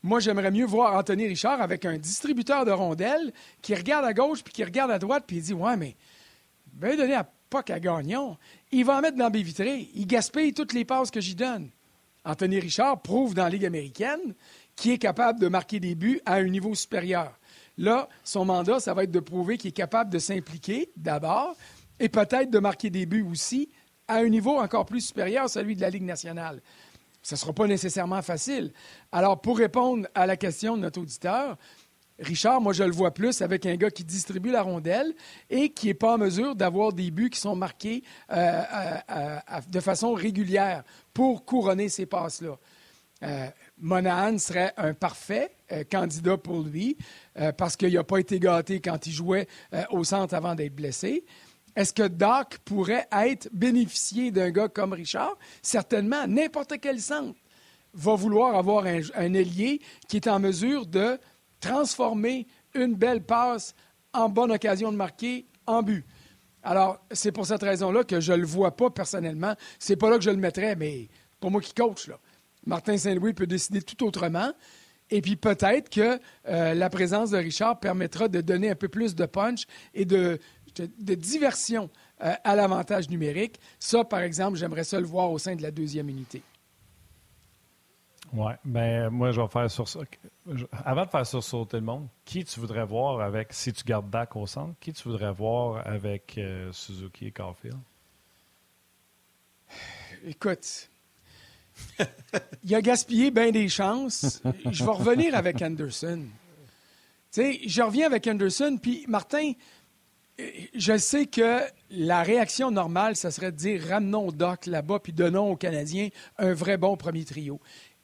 [0.04, 4.44] Moi, j'aimerais mieux voir Anthony Richard avec un distributeur de rondelles qui regarde à gauche
[4.44, 5.96] puis qui regarde à droite puis il dit Ouais, mais
[6.74, 8.38] ben donner à Puck à Gagnon.
[8.72, 9.90] Il va en mettre dans mes vitrées.
[9.94, 11.70] Il gaspille toutes les passes que j'y donne.
[12.24, 14.36] Anthony Richard prouve dans la Ligue américaine
[14.76, 17.38] qui est capable de marquer des buts à un niveau supérieur.
[17.78, 21.56] Là, son mandat, ça va être de prouver qu'il est capable de s'impliquer d'abord
[22.00, 23.70] et peut-être de marquer des buts aussi
[24.08, 26.62] à un niveau encore plus supérieur, celui de la Ligue nationale.
[27.22, 28.74] Ce ne sera pas nécessairement facile.
[29.12, 31.58] Alors, pour répondre à la question de notre auditeur,
[32.22, 35.14] Richard, moi, je le vois plus avec un gars qui distribue la rondelle
[35.50, 38.62] et qui n'est pas en mesure d'avoir des buts qui sont marqués euh,
[39.70, 42.58] de façon régulière pour couronner ces passes-là.
[43.24, 43.48] Euh,
[43.80, 46.98] Monahan serait un parfait euh, candidat pour lui
[47.58, 49.48] parce qu'il n'a pas été gâté quand il jouait
[49.92, 51.24] au centre avant d'être blessé.
[51.76, 55.38] Est-ce que Doc pourrait être bénéficié d'un gars comme Richard?
[55.62, 57.40] Certainement, n'importe quel centre
[57.94, 61.20] va vouloir avoir un, ailier qui est en mesure de
[61.60, 63.76] transformer une belle passe
[64.14, 66.06] en bonne occasion de marquer en but.
[66.64, 69.56] Alors, c'est pour cette raison-là que je ne le vois pas personnellement.
[69.80, 71.08] C'est pas là que je le mettrais, mais
[71.40, 72.10] pour moi qui coach.
[72.66, 74.52] Martin Saint-Louis peut décider tout autrement.
[75.10, 79.14] Et puis peut-être que euh, la présence de Richard permettra de donner un peu plus
[79.14, 80.40] de punch et de,
[80.76, 81.90] de, diversion
[82.22, 83.60] euh, à l'avantage numérique.
[83.80, 86.42] Ça, par exemple, j'aimerais ça le voir au sein de la deuxième unité.
[88.34, 89.86] Oui, bien, moi, je vais faire sur
[90.86, 94.36] Avant de faire sursauter le monde, qui tu voudrais voir avec, si tu gardes Dak
[94.36, 97.78] au centre, qui tu voudrais voir avec euh, Suzuki et Caulfield?
[100.26, 100.90] Écoute,
[102.64, 104.42] il a gaspillé bien des chances.
[104.70, 106.26] Je vais revenir avec Anderson.
[107.32, 109.54] Tu sais, je reviens avec Anderson, puis Martin,
[110.74, 115.52] je sais que la réaction normale, ça serait de dire ramenons Doc là-bas, puis donnons
[115.52, 117.60] aux Canadiens un vrai bon premier trio.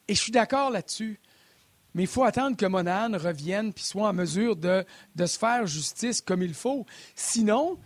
[0.07, 1.19] Et je suis d'accord là-dessus.
[1.93, 4.85] Mais il faut attendre que Monahan revienne puis soit en mesure de,
[5.17, 6.85] se faire justice comme il faut.
[7.15, 7.79] Sinon,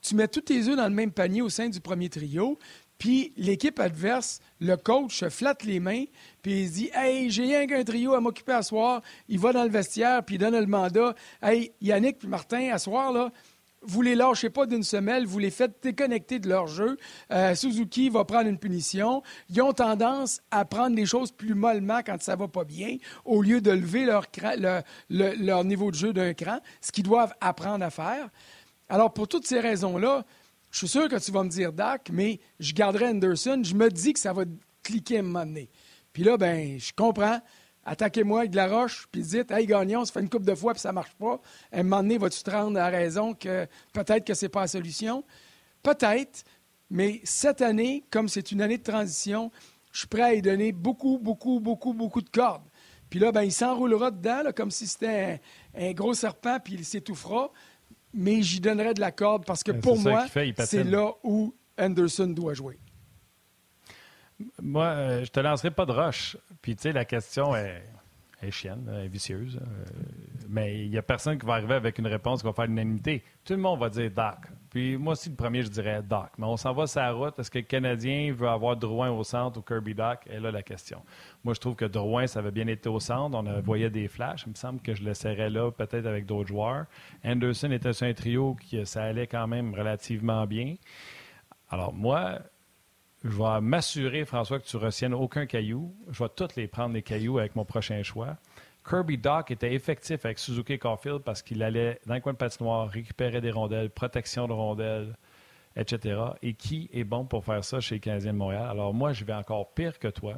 [0.00, 2.58] tu mets tous tes œufs dans le même panier au sein du premier trio,
[2.98, 6.04] puis l'équipe adverse, le coach flatte les mains,
[6.42, 9.02] puis il dit Hey, j'ai rien qu'un trio à m'occuper à soir.
[9.28, 11.14] Il va dans le vestiaire, puis il donne le mandat.
[11.42, 13.32] Hey, Yannick puis Martin, à soir, là,
[13.82, 16.96] vous les lâchez pas d'une semelle, vous les faites déconnecter de leur jeu.
[17.30, 19.22] Euh, Suzuki va prendre une punition.
[19.48, 23.42] Ils ont tendance à prendre les choses plus mollement quand ça va pas bien, au
[23.42, 28.28] lieu de lever leur, niveau de jeu d'un cran, ce qu'ils doivent apprendre à faire.
[28.88, 30.24] Alors, pour toutes ces raisons-là,
[30.70, 33.62] je suis sûr que tu vas me dire Dak, mais je garderai Anderson.
[33.64, 34.44] Je me dis que ça va
[34.82, 35.70] cliquer à un moment donné.
[36.12, 37.40] Puis là, ben, je comprends.
[37.90, 40.74] Attaquez-moi avec de la roche, puis dites, hey, gagnons, ça fait une coupe de fois,
[40.74, 41.40] puis ça ne marche pas.
[41.72, 44.60] À un moment donné, vas-tu te rendre à raison que peut-être que ce n'est pas
[44.60, 45.24] la solution?
[45.82, 46.44] Peut-être,
[46.90, 49.50] mais cette année, comme c'est une année de transition,
[49.90, 52.68] je suis prêt à y donner beaucoup, beaucoup, beaucoup, beaucoup de cordes.
[53.08, 55.40] Puis là, ben, il s'enroulera dedans, comme si c'était
[55.74, 57.50] un, gros serpent, puis il s'étouffera
[58.14, 60.26] mais j'y donnerais de la corde parce que pour moi,
[60.64, 62.78] c'est là où Anderson doit jouer.
[64.62, 66.36] Moi, euh, je te lancerai pas de roche.
[66.62, 67.82] Puis, tu sais, la question est,
[68.50, 69.56] chienne, est vicieuse.
[69.60, 69.92] Euh,
[70.48, 73.24] mais il n'y a personne qui va arriver avec une réponse qui va faire l'unanimité.
[73.44, 74.36] Tout le monde va dire Doc.
[74.70, 76.28] Puis moi aussi, le premier, je dirais Doc.
[76.38, 77.38] Mais on s'en va sur la route.
[77.38, 80.20] Est-ce que le Canadien veut avoir Drouin au centre ou Kirby Doc?
[80.30, 81.02] Et là, la question.
[81.42, 83.36] Moi, je trouve que Drouin, ça avait bien été au centre.
[83.36, 84.44] On voyait des flashs.
[84.46, 86.86] Il me semble que je le laisserais là, peut-être avec d'autres joueurs.
[87.24, 90.76] Anderson était sur un trio qui, ça allait quand même relativement bien.
[91.70, 92.38] Alors, moi,
[93.24, 95.94] je vais m'assurer, François, que tu retiennes aucun caillou.
[96.10, 98.36] Je vais tous les prendre, les cailloux, avec mon prochain choix.
[98.88, 102.88] Kirby Doc était effectif avec Suzuki Caulfield parce qu'il allait dans le coin de patinoire,
[102.88, 105.16] récupérer des rondelles, protection de rondelles,
[105.76, 106.20] etc.
[106.42, 108.66] Et qui est bon pour faire ça chez les Canadiens de Montréal?
[108.70, 110.34] Alors moi, je vais encore pire que toi.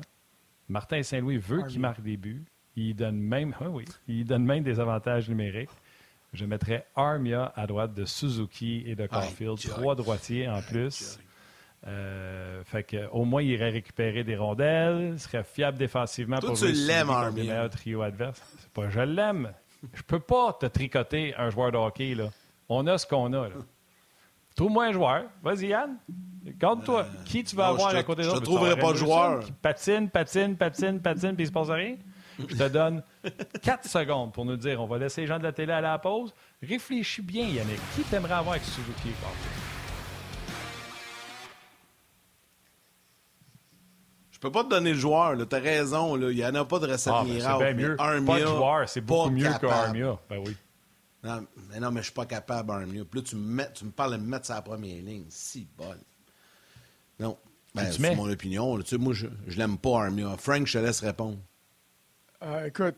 [0.69, 2.45] Martin Saint-Louis veut qu'il marque des buts.
[2.77, 5.71] Il donne même, oui, il donne même des avantages numériques.
[6.33, 11.19] Je mettrais Armia à droite de Suzuki et de Caulfield, trois droitiers en plus.
[11.87, 16.59] Euh, fait que, au moins, il irait récupérer des rondelles, serait fiable défensivement Toi, pour
[16.59, 18.43] tu l'aimes, le meilleur trio adverse.
[18.59, 19.53] C'est pas je l'aime.
[19.95, 22.15] Je peux pas te tricoter un joueur de hockey.
[22.15, 22.29] Là.
[22.69, 23.49] On a ce qu'on a.
[24.57, 25.25] Trouve-moi un joueur.
[25.43, 25.97] Vas-y, Yann.
[26.45, 27.01] Garde-toi.
[27.01, 29.41] Euh, Qui tu vas avoir à côté de Je ne trouverai pas de joueur.
[29.41, 31.97] Qui patine, patine, patine, patine, puis il se passe rien?
[32.39, 33.03] Je te donne
[33.63, 35.99] 4 secondes pour nous dire on va laisser les gens de la télé à la
[35.99, 36.35] pause.
[36.63, 37.81] Réfléchis bien, Yannick.
[37.95, 39.11] Qui t'aimerais avoir avec Suzuki?
[44.41, 45.37] Je peux pas te donner le joueur.
[45.37, 46.17] Tu as raison.
[46.17, 47.65] Il n'y en a pas de recette ah, ben, miracle.
[47.67, 47.97] C'est mieux.
[48.25, 50.19] pas de joueur, c'est beaucoup mieux qu'Armia.
[50.31, 50.57] Ben oui.
[51.23, 53.05] Non, mais non, mais je suis pas capable, Armia.
[53.05, 55.27] Puis là, tu me, tu me parles de me mettre sur la première ligne.
[55.29, 56.01] Si bonne.
[57.19, 57.37] Non.
[57.75, 58.79] Ben, c'est mon opinion.
[58.79, 60.35] Tu sais, moi, je, je l'aime pas, Armia.
[60.39, 61.37] Frank, je te laisse répondre.
[62.43, 62.95] Euh, écoute,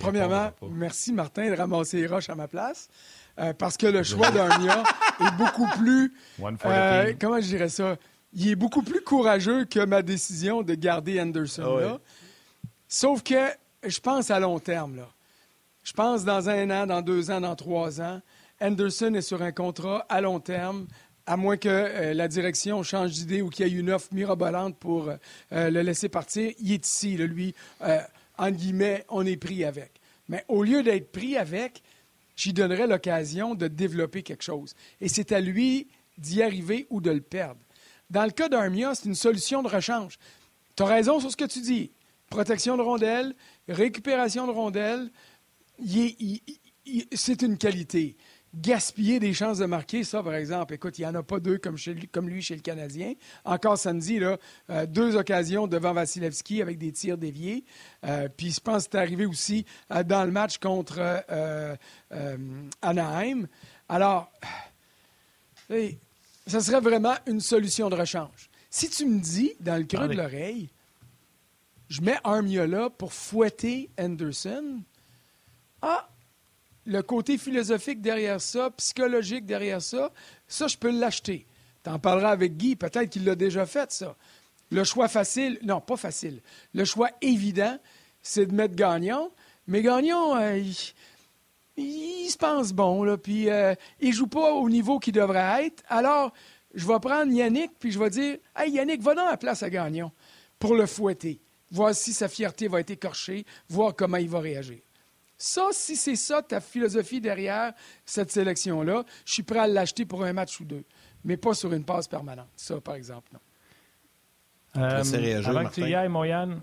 [0.00, 2.90] premièrement, merci Martin de ramasser les roches à ma place.
[3.38, 4.82] Euh, parce que le choix d'Armia
[5.20, 6.12] est beaucoup plus.
[6.64, 7.96] Euh, comment je dirais ça?
[8.34, 12.00] Il est beaucoup plus courageux que ma décision de garder Anderson là.
[12.88, 13.48] Sauf que
[13.84, 14.96] je pense à long terme.
[14.96, 15.08] Là.
[15.82, 18.20] Je pense dans un an, dans deux ans, dans trois ans.
[18.60, 20.86] Anderson est sur un contrat à long terme,
[21.26, 24.76] à moins que euh, la direction change d'idée ou qu'il y ait une offre mirabolante
[24.76, 26.52] pour euh, le laisser partir.
[26.60, 27.54] Il est ici, lui.
[27.82, 27.98] Euh,
[28.38, 29.92] en guillemets, on est pris avec.
[30.28, 31.82] Mais au lieu d'être pris avec,
[32.36, 34.74] j'y donnerais l'occasion de développer quelque chose.
[35.00, 37.60] Et c'est à lui d'y arriver ou de le perdre.
[38.10, 40.18] Dans le cas d'Armia, c'est une solution de rechange.
[40.76, 41.92] Tu as raison sur ce que tu dis.
[42.28, 43.34] Protection de rondelles,
[43.68, 45.10] récupération de rondelles,
[47.14, 48.16] c'est une qualité.
[48.54, 50.74] gaspiller des chances de marquer, ça, par exemple.
[50.74, 53.14] Écoute, il n'y en a pas deux comme, lui chez le Canadien.
[53.44, 54.38] Encore samedi, là,
[54.70, 57.64] euh, deux occasions devant Vasilevski avec des tirs déviés.
[58.04, 61.00] Euh, puis je pense que c'est arrivé aussi euh, dans le match contre
[62.82, 63.46] Anaheim.
[63.88, 64.30] Alors,
[66.46, 68.50] ça serait vraiment une solution de rechange.
[68.70, 70.70] Si tu me dis, dans le creux de l'oreille,
[71.88, 74.80] je mets Armia là pour fouetter Anderson,
[75.82, 76.08] ah,
[76.86, 80.10] le côté philosophique derrière ça, psychologique derrière ça,
[80.48, 81.46] ça, je peux l'acheter.
[81.84, 84.16] Tu en parleras avec Guy, peut-être qu'il l'a déjà fait, ça.
[84.70, 86.40] Le choix facile, non, pas facile.
[86.72, 87.78] Le choix évident,
[88.22, 89.30] c'est de mettre Gagnon.
[89.66, 90.74] Mais Gagnon, euh, il,
[91.76, 95.82] se pense bon, là, puis euh, il joue pas au niveau qu'il devrait être.
[95.88, 96.32] Alors,
[96.74, 99.70] je vais prendre Yannick, puis je vais dire Hey, Yannick, va dans la place à
[99.70, 100.10] Gagnon
[100.58, 101.40] pour le fouetter.
[101.70, 104.80] Voir si sa fierté va être écorchée, voir comment il va réagir.
[105.38, 107.72] Ça, si c'est ça ta philosophie derrière
[108.04, 110.84] cette sélection-là, je suis prêt à l'acheter pour un match ou deux,
[111.24, 112.50] mais pas sur une passe permanente.
[112.54, 113.40] Ça, par exemple, non.
[114.76, 116.62] Euh, réagir, avant que tu y ailles, Moyane.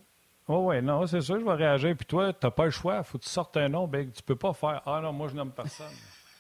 [0.51, 1.95] Oh oui, non, c'est sûr, je vais réagir.
[1.95, 2.97] Puis toi, tu n'as pas le choix.
[2.97, 3.87] Il faut que tu sortes un nom.
[3.87, 5.85] Ben, tu peux pas faire Ah non, moi, je nomme personne.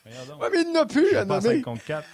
[0.05, 1.61] Oui, mais il n'a plus à nommer.
[1.61, 2.07] contre 4.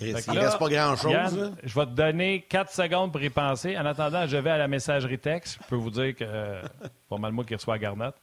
[0.00, 1.52] il ne reste pas grand-chose.
[1.62, 3.76] Je vais te donner 4 secondes pour y penser.
[3.76, 5.58] En attendant, je vais à la messagerie texte.
[5.62, 6.62] Je peux vous dire que euh,
[7.10, 8.14] pas mal moi qui reçoit Garnett.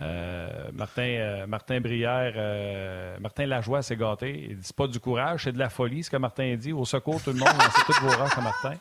[0.00, 4.46] Euh, Martin, euh, Martin Brière, euh, Martin Lajoie s'est gâté.
[4.50, 6.72] Il dit c'est pas du courage, c'est de la folie, ce que Martin dit.
[6.72, 8.74] Au secours, tout le monde, c'est toutes vos races Martin.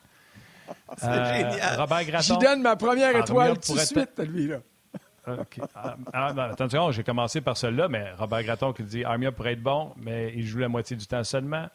[0.97, 1.79] C'est génial.
[1.79, 2.33] Robert Gratton.
[2.33, 4.57] J'y donne ma première étoile tout de suite à lui, là.
[5.27, 9.63] Ah, ah, attention, j'ai commencé par celui-là, mais Robert Gratton qui dit Armia pourrait être
[9.63, 11.67] bon, mais il joue la moitié du temps seulement.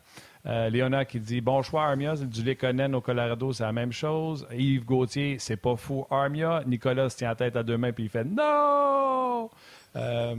[0.47, 2.15] Euh, Léonard qui dit Bon choix, Armia.
[2.15, 4.47] Du Lekonen au Colorado, c'est la même chose.
[4.53, 6.63] Yves Gauthier, c'est pas fou, Armia.
[6.67, 9.51] Nicolas se tient la tête à deux mains puis il fait Non
[9.97, 10.35] euh,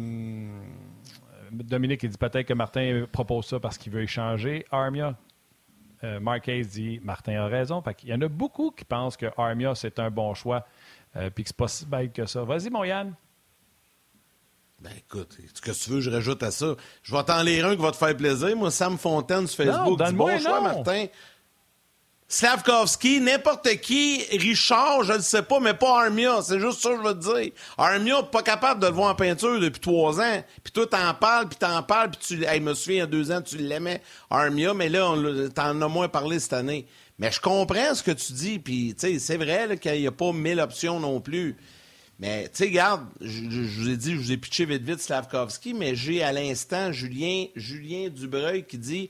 [1.51, 4.65] Dominique, il dit peut-être que Martin propose ça parce qu'il veut échanger.
[4.71, 5.15] Armia.
[6.03, 7.83] Euh, Marquez dit Martin a raison.
[8.03, 10.65] il y en a beaucoup qui pensent que Armia, c'est un bon choix
[11.15, 12.43] euh, puis que c'est pas si bête que ça.
[12.43, 13.13] Vas-y, mon Yann.
[14.79, 16.75] Ben écoute, ce que tu veux, je rajoute à ça.
[17.03, 18.55] Je vais t'en lire un qui va te faire plaisir.
[18.57, 21.05] Moi, Sam Fontaine sur Facebook non, dit Bon choix, Martin.
[22.31, 26.41] Slavkovski, n'importe qui, Richard, je ne sais pas, mais pas Armia.
[26.41, 27.51] C'est juste ça que je veux dire.
[27.77, 30.41] Armia, pas capable de le voir en peinture depuis trois ans.
[30.63, 32.45] Puis toi, t'en parles, puis t'en parles, puis tu...
[32.45, 35.13] Hey, me souviens, il y a deux ans, tu l'aimais, Armia, mais là,
[35.53, 36.87] t'en as moins parlé cette année.
[37.19, 40.61] Mais je comprends ce que tu dis, puis c'est vrai qu'il n'y a pas mille
[40.61, 41.57] options non plus.
[42.17, 45.73] Mais, tu sais, regarde, je, vous ai dit, je vous ai pitché vite vite Slavkovski,
[45.73, 49.09] mais j'ai à l'instant Julien, Julien Dubreuil qui dit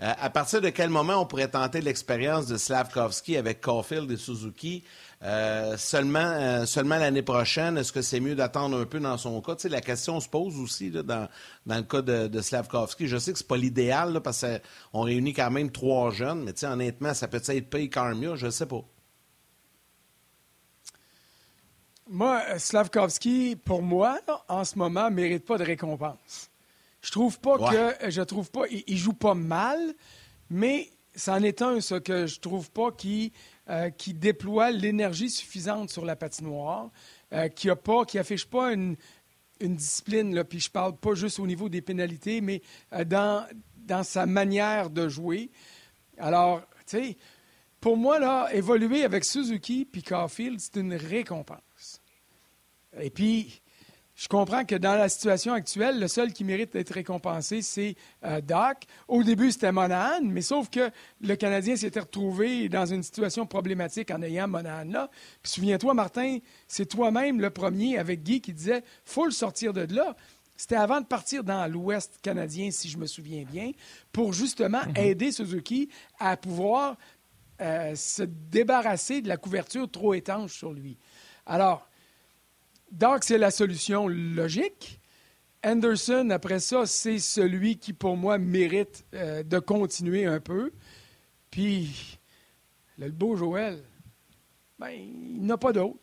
[0.00, 4.16] euh, à partir de quel moment on pourrait tenter l'expérience de Slavkovski avec Caulfield et
[4.16, 4.84] Suzuki?
[5.24, 7.76] Euh, seulement euh, seulement l'année prochaine?
[7.76, 9.56] Est-ce que c'est mieux d'attendre un peu dans son cas?
[9.68, 11.28] La question se pose aussi dans,
[11.66, 13.08] dans le cas de, de Slavkovski.
[13.08, 14.46] Je sais que c'est pas l'idéal parce
[14.92, 18.66] qu'on réunit quand même trois jeunes, mais honnêtement, ça peut être payé mieux, je sais
[18.66, 18.84] pas.
[22.10, 26.47] Moi, Slavkovski, pour moi, en ce moment, mérite pas de récompense.
[27.08, 28.10] Je trouve pas que.
[28.10, 28.64] Je trouve pas.
[28.86, 29.94] Il, joue pas mal,
[30.50, 33.32] mais c'en est un, ce que je trouve pas qui,
[33.70, 36.90] euh, qui déploie l'énergie suffisante sur la patinoire,
[37.32, 38.96] euh, qui a pas, qui affiche pas une,
[39.60, 42.60] une discipline, là, puis je parle pas juste au niveau des pénalités, mais
[42.92, 43.46] euh, dans,
[43.86, 45.50] dans sa manière de jouer.
[46.18, 47.16] Alors, tu sais,
[47.80, 52.02] pour moi, là, évoluer avec Suzuki puis Caulfield, c'est une récompense.
[53.00, 53.62] Et puis,
[54.18, 58.40] je comprends que dans la situation actuelle, le seul qui mérite d'être récompensé, c'est euh,
[58.40, 58.78] Doc.
[59.06, 64.10] Au début, c'était Monahan, mais sauf que le Canadien s'était retrouvé dans une situation problématique
[64.10, 65.08] en ayant Monahan là.
[65.40, 69.86] Puis souviens-toi, Martin, c'est toi-même le premier avec Guy qui disait faut le sortir de
[69.94, 70.16] là.
[70.56, 73.70] C'était avant de partir dans l'Ouest canadien, si je me souviens bien,
[74.10, 74.96] pour justement mhm.
[74.96, 76.96] aider Suzuki à pouvoir
[77.60, 80.98] euh, se débarrasser de la couverture trop étanche sur lui.
[81.46, 81.87] Alors,
[82.90, 85.00] donc, c'est la solution logique.
[85.64, 90.70] Anderson, après ça, c'est celui qui, pour moi, mérite euh, de continuer un peu.
[91.50, 92.18] Puis,
[92.96, 93.82] le beau Joël,
[94.78, 95.98] ben, il n'a pas d'autre.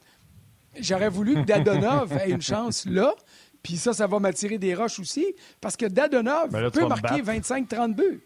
[0.78, 3.14] J'aurais voulu que Dadonov ait une chance là.
[3.64, 5.26] Puis ça, ça va m'attirer des roches aussi.
[5.62, 8.22] Parce que Dadonov ben peut marquer 25-30 buts.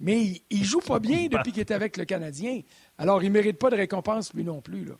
[0.00, 2.60] Mais il, ne joue pas bien depuis qu'il est avec le Canadien.
[2.98, 4.84] Alors, il ne mérite pas de récompense, lui non plus.
[4.84, 4.94] Là.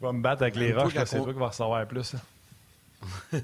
[0.00, 2.14] Tu vas me battre avec les roches, c'est toi qui vas recevoir plus.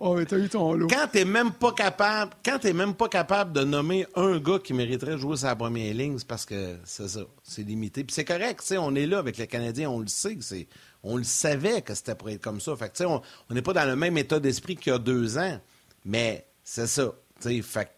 [0.00, 0.88] oh, mais t'as eu ton lot.
[0.88, 4.72] Quand t'es même pas capable, quand t'es même pas capable de nommer un gars qui
[4.72, 8.04] mériterait de jouer sa première ligne, c'est parce que c'est ça, c'est limité.
[8.04, 10.66] Puis c'est correct, tu on est là avec les Canadiens, on le sait, c'est,
[11.02, 12.74] on le savait que c'était pour être comme ça.
[12.74, 15.60] Fait que, on n'est pas dans le même état d'esprit qu'il y a deux ans,
[16.06, 17.12] mais c'est ça.
[17.38, 17.97] fait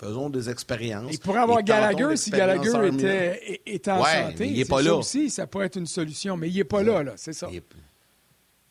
[0.00, 1.12] faisons des expériences.
[1.12, 4.48] Il pourrait avoir Gallagher si Gallagher était, était, en santé.
[4.48, 4.94] il n'est pas là.
[4.94, 7.48] aussi, ça pourrait être une solution, mais il n'est pas là, là c'est ça.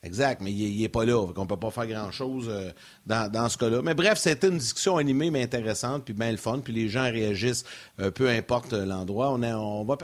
[0.01, 1.17] Exact, mais il n'est pas là.
[1.17, 2.71] On ne peut pas faire grand-chose euh,
[3.05, 3.81] dans, dans, ce cas-là.
[3.81, 6.59] Mais bref, c'était une discussion animée, mais intéressante, puis bien le fun.
[6.63, 7.65] Puis les gens réagissent,
[7.99, 9.29] euh, peu importe l'endroit.
[9.33, 9.97] On, on va...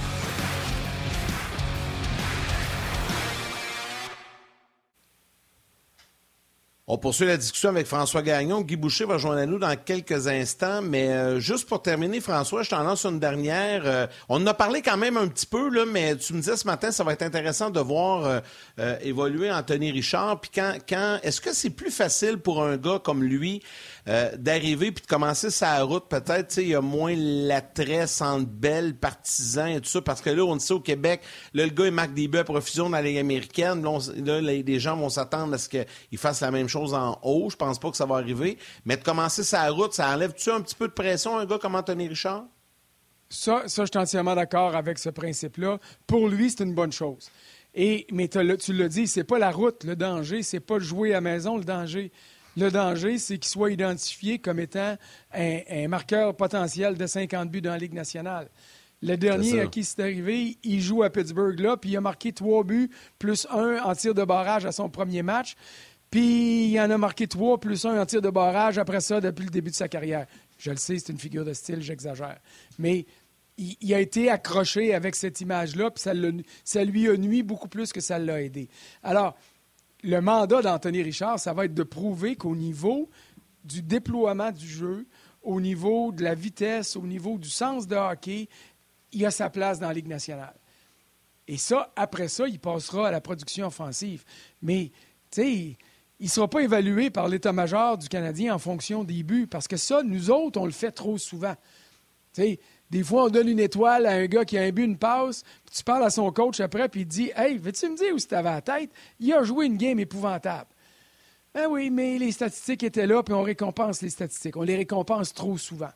[6.88, 8.62] On poursuit la discussion avec François Gagnon.
[8.62, 10.84] Guy Boucher va joindre à nous dans quelques instants.
[10.84, 13.82] Mais euh, juste pour terminer, François, je t'en lance une dernière.
[13.86, 16.56] Euh, on en a parlé quand même un petit peu, là, mais tu me disais
[16.56, 18.44] ce matin, ça va être intéressant de voir
[18.78, 20.40] euh, évoluer Anthony Richard.
[20.42, 23.64] Puis quand, quand est-ce que c'est plus facile pour un gars comme lui
[24.38, 26.08] d'arriver puis de commencer sa route?
[26.08, 30.02] Peut-être, il y a moins l'attrait entre belles partisans et tout ça.
[30.04, 31.22] Parce que là, on sait au Québec,
[31.56, 33.16] là, le gars, il marque des buts à profusion dans la Ligue.
[33.58, 37.50] Là, les, gens vont s'attendre à ce qu'il fasse la même chose en haut.
[37.50, 38.58] Je pense pas que ça va arriver.
[38.86, 41.76] Mais de commencer sa route, ça enlève-tu un petit peu de pression un gars comme
[41.76, 42.46] Anthony Richard?
[43.30, 45.80] Ça, ça je suis entièrement d'accord avec ce principe-là.
[46.08, 47.30] Pour lui, c'est une bonne chose.
[47.74, 51.22] Et, mais tu l'as dit, c'est pas la route, le danger, c'est pas jouer à
[51.22, 52.12] maison, le danger.
[52.56, 54.96] Le danger, c'est qu'il soit identifié comme étant
[55.34, 58.50] un, un, marqueur potentiel de 50 buts dans la Ligue nationale.
[59.02, 62.32] Le dernier à qui c'est arrivé, il joue à Pittsburgh là, puis il a marqué
[62.32, 65.56] trois buts plus un en tir de barrage à son premier match.
[66.16, 69.44] Puis il en a marqué trois, plus un en tir de barrage après ça, depuis
[69.44, 70.28] le début de sa carrière.
[70.58, 72.38] Je le sais, c'est une figure de style, j'exagère.
[72.80, 73.06] Mais
[73.58, 76.14] il, a été accroché avec cette image-là, puis ça,
[76.64, 78.70] ça, lui a nuit beaucoup plus que ça l'a aidé.
[79.04, 79.36] Alors,
[80.04, 83.10] le mandat d'Anthony Richard, ça va être de prouver qu'au niveau
[83.66, 85.06] du déploiement du jeu,
[85.44, 88.48] au niveau de la vitesse, au niveau du sens de hockey,
[89.12, 90.56] il a sa place dans la Ligue nationale.
[91.50, 94.24] Et ça, après ça, il passera à la production offensive.
[94.62, 94.94] Mais,
[95.30, 95.78] tu sais,
[96.20, 99.78] il ne sera pas évalué par l'état-major du Canadien en fonction des buts, parce que
[99.78, 101.56] ça, nous autres, on le fait trop souvent.
[102.38, 105.44] des fois, on donne une étoile à un gars qui a un but, une passe,
[105.66, 108.20] puis tu parles à son coach après, puis il dit Hey, veux-tu me dire où
[108.20, 110.70] tu avais la tête Il a joué une game épouvantable.
[111.54, 114.58] Ben oui, mais les statistiques étaient là, puis on récompense les statistiques.
[114.58, 115.92] On les récompense trop souvent.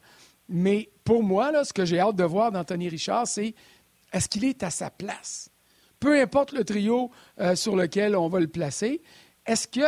[0.48, 3.54] Mais pour moi, là, ce que j'ai hâte de voir d'Anthony Richard, c'est
[4.12, 5.50] est-ce qu'il est à sa place?
[6.00, 9.02] Peu importe le trio euh, sur lequel on va le placer,
[9.50, 9.82] est-ce que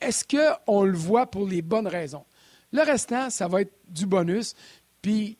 [0.00, 2.24] est-ce qu'on le voit pour les bonnes raisons?
[2.72, 4.54] Le restant, ça va être du bonus.
[5.02, 5.38] Puis,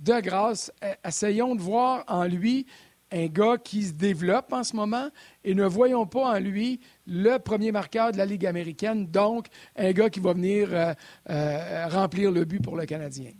[0.00, 2.66] de grâce, e, essayons de voir en lui
[3.10, 5.08] un gars qui se développe en ce moment
[5.42, 9.92] et ne voyons pas en lui le premier marqueur de la Ligue américaine, donc un
[9.92, 10.92] gars qui va venir euh,
[11.30, 13.30] euh, remplir le but pour le Canadien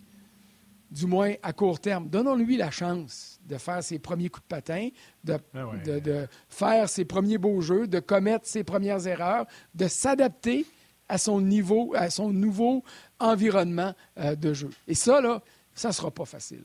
[0.90, 2.08] du moins à court terme.
[2.08, 4.88] Donnons-lui la chance de faire ses premiers coups de patin,
[5.24, 10.66] de, ah faire ses premiers beaux jeux, de commettre ses premières erreurs, de s'adapter
[11.08, 12.84] à son niveau, à son nouveau
[13.18, 14.70] environnement euh, de jeu.
[14.86, 15.42] Et ça, là,
[15.74, 16.64] ça ne sera pas facile.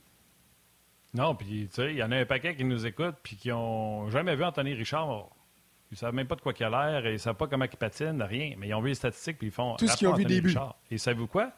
[1.13, 3.51] Non, puis tu sais, il y en a un paquet qui nous écoutent puis qui
[3.51, 5.29] ont jamais vu Anthony Richard.
[5.91, 7.65] Ils ne savent même pas de quoi il a l'air, ils ne savent pas comment
[7.65, 8.55] il patine, rien.
[8.57, 9.75] Mais ils ont vu les statistiques puis ils font.
[9.75, 10.55] Tout ce qu'ils ont vu début.
[10.89, 11.51] Et savez-vous quoi?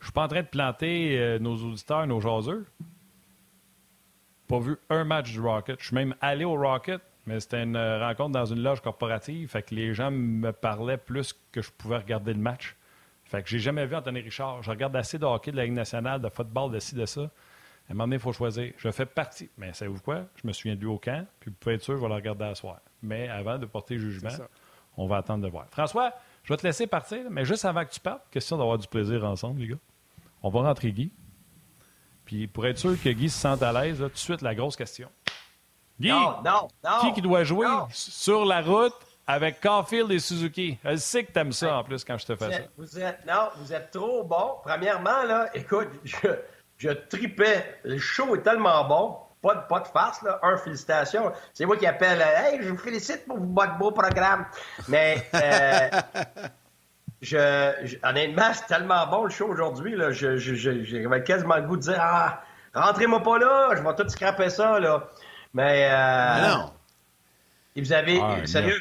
[0.00, 2.66] Je suis pas en train de planter euh, nos auditeurs, nos jaseux.
[4.48, 5.78] Pas vu un match du Rocket.
[5.78, 9.48] Je suis même allé au Rocket, mais c'était une euh, rencontre dans une loge corporative.
[9.48, 12.76] Fait que les gens me parlaient plus que je pouvais regarder le match.
[13.24, 14.62] Fait que j'ai jamais vu Anthony Richard.
[14.62, 17.20] Je regarde assez de hockey de la Ligue nationale, de football, de ci, de ça.
[17.20, 18.72] À un moment donné, il faut choisir.
[18.76, 19.50] Je fais partie.
[19.58, 20.24] Mais savez-vous quoi?
[20.36, 22.14] Je me souviens de lui au camp, puis vous pouvez être sûr, je vais le
[22.14, 22.80] regarder à soir.
[23.02, 24.30] Mais avant de porter jugement,
[24.96, 25.66] on va attendre de voir.
[25.70, 28.88] François, je vais te laisser partir, mais juste avant que tu partes, question d'avoir du
[28.88, 29.78] plaisir ensemble, les gars.
[30.42, 31.12] On va rentrer Guy.
[32.24, 34.76] Puis pour être sûr que Guy se sente à l'aise, tout de suite, la grosse
[34.76, 35.08] question.
[35.98, 38.94] Guy, non, non, non, qui, qui doit jouer sur la route
[39.26, 40.78] avec Caulfield et Suzuki?
[40.84, 42.58] Je sais que t'aimes ça en plus quand je te fais ça.
[42.78, 44.54] Vous êtes, non, vous êtes trop bon.
[44.64, 46.28] Premièrement, là, écoute, je,
[46.78, 47.80] je tripais.
[47.84, 49.16] Le show est tellement bon.
[49.42, 50.38] Pas de, pas de farce, là.
[50.42, 51.32] Un, félicitations.
[51.54, 52.20] C'est moi qui appelle.
[52.20, 54.44] Hey, je vous félicite pour votre beau programme.
[54.88, 55.90] Mais euh,
[57.20, 59.94] je, honnêtement, c'est tellement bon le show aujourd'hui.
[59.96, 62.42] Là, je, j'avais quasiment le goût de dire Ah,
[62.74, 64.80] rentrez-moi pas là, je vais tout scraper ça.
[64.80, 65.08] Là.
[65.52, 66.72] Mais, euh, non.
[67.76, 68.20] Et vous avez.
[68.46, 68.80] sérieux.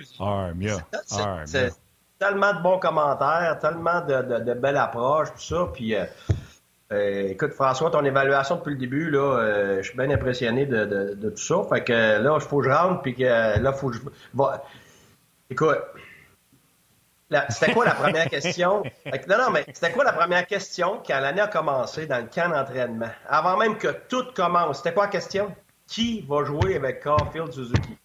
[1.46, 1.72] C'est,
[2.20, 5.70] tellement de bons commentaires, tellement de, de, belles approches, tout ça.
[5.74, 6.04] Puis, euh,
[6.92, 10.86] euh, écoute, François, ton évaluation depuis le début, là, euh, je suis bien impressionné de,
[10.86, 11.56] de, de, tout ça.
[11.70, 14.02] Fait que là, il faut que je rentre, puis que là, faut que je.
[15.50, 15.80] Écoute,
[17.50, 18.84] c'était quoi la première question?
[19.28, 22.50] Non, non, mais c'était quoi la première question quand l'année a commencé dans le camp
[22.50, 23.10] d'entraînement?
[23.28, 25.56] Avant même que tout commence, c'était quoi la question?
[25.88, 27.98] Qui va jouer avec Caulfield Suzuki?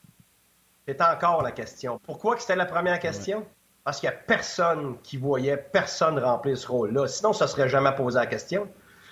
[0.87, 2.01] C'est encore la question.
[2.05, 3.47] Pourquoi que c'était la première question?
[3.85, 7.07] parce qu'il n'y a personne qui voyait personne remplir ce rôle-là.
[7.07, 8.66] Sinon, ça ne serait jamais posé la question.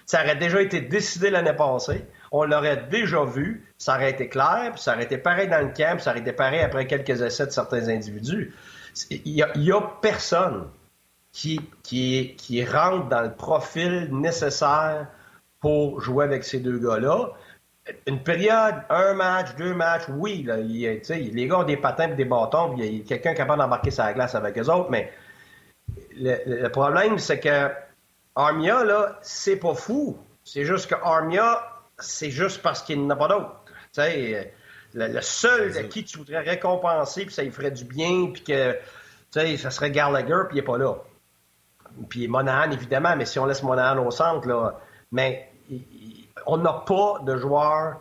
[0.06, 2.06] Ça aurait déjà été décidé l'année passée.
[2.32, 3.70] On l'aurait déjà vu.
[3.76, 6.20] Ça aurait été clair, puis ça aurait été pareil dans le camp, puis ça aurait
[6.20, 8.54] été pareil après quelques essais de certains individus.
[9.10, 10.68] Il n'y a, personne
[11.32, 15.06] qui, qui, rentre dans le profil nécessaire
[15.60, 17.30] pour jouer avec ces deux gars-là.
[18.06, 22.76] Une période, un match, deux matchs, oui, les gars ont des patins et des bâtons,
[22.76, 25.10] il y a quelqu'un capable d'embarquer sa glace avec eux autres, mais
[26.16, 27.70] le, problème, c'est que
[28.34, 30.16] Armia, là, c'est pas fou.
[30.44, 31.62] C'est juste que Armia,
[31.98, 33.50] c'est juste parce qu'il n'a pas d'autre.
[34.94, 38.76] Le, le seul qui tu voudrais récompenser, puis ça lui ferait du bien, puis que
[39.30, 40.96] ça serait Gallagher, puis il n'est pas là.
[42.08, 44.78] Puis Monahan, évidemment, mais si on laisse Monahan au centre, là,
[45.10, 45.50] mais
[46.46, 48.00] on n'a pas de joueurs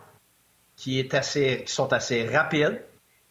[0.76, 2.82] qui, est assez, qui sont assez rapides,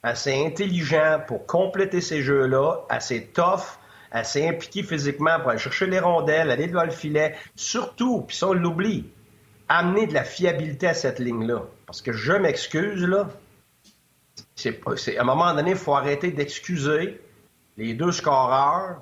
[0.03, 3.79] assez intelligents pour compléter ces jeux-là, assez tough,
[4.11, 7.35] assez impliqués physiquement pour aller chercher les rondelles, aller devant le filet.
[7.55, 9.09] Surtout, puis ça on l'oublie,
[9.69, 11.63] amener de la fiabilité à cette ligne-là.
[11.85, 13.27] Parce que je m'excuse, là,
[14.55, 17.21] c'est, à un moment donné, il faut arrêter d'excuser
[17.77, 19.01] les deux scoreurs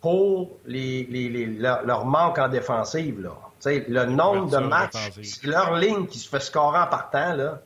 [0.00, 3.20] pour leur, manque en défensive.
[3.20, 7.60] Là le nombre de matchs, leur ligne qui se fait scorer en partant, là,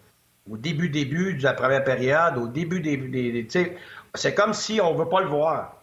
[0.51, 3.47] au début, début de la première période, au début, début, des,
[4.15, 5.77] c'est comme si on veut pas le voir.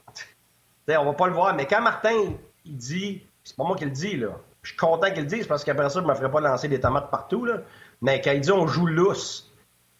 [0.87, 1.55] On on va pas le voir.
[1.55, 2.33] Mais quand Martin,
[2.65, 4.29] il dit, c'est pas moi qui le dis, là.
[4.61, 6.79] Je suis content qu'il le dise parce qu'après ça, je me ferais pas lancer des
[6.79, 7.61] tomates partout, là.
[8.01, 9.50] Mais quand il dit on joue lousse,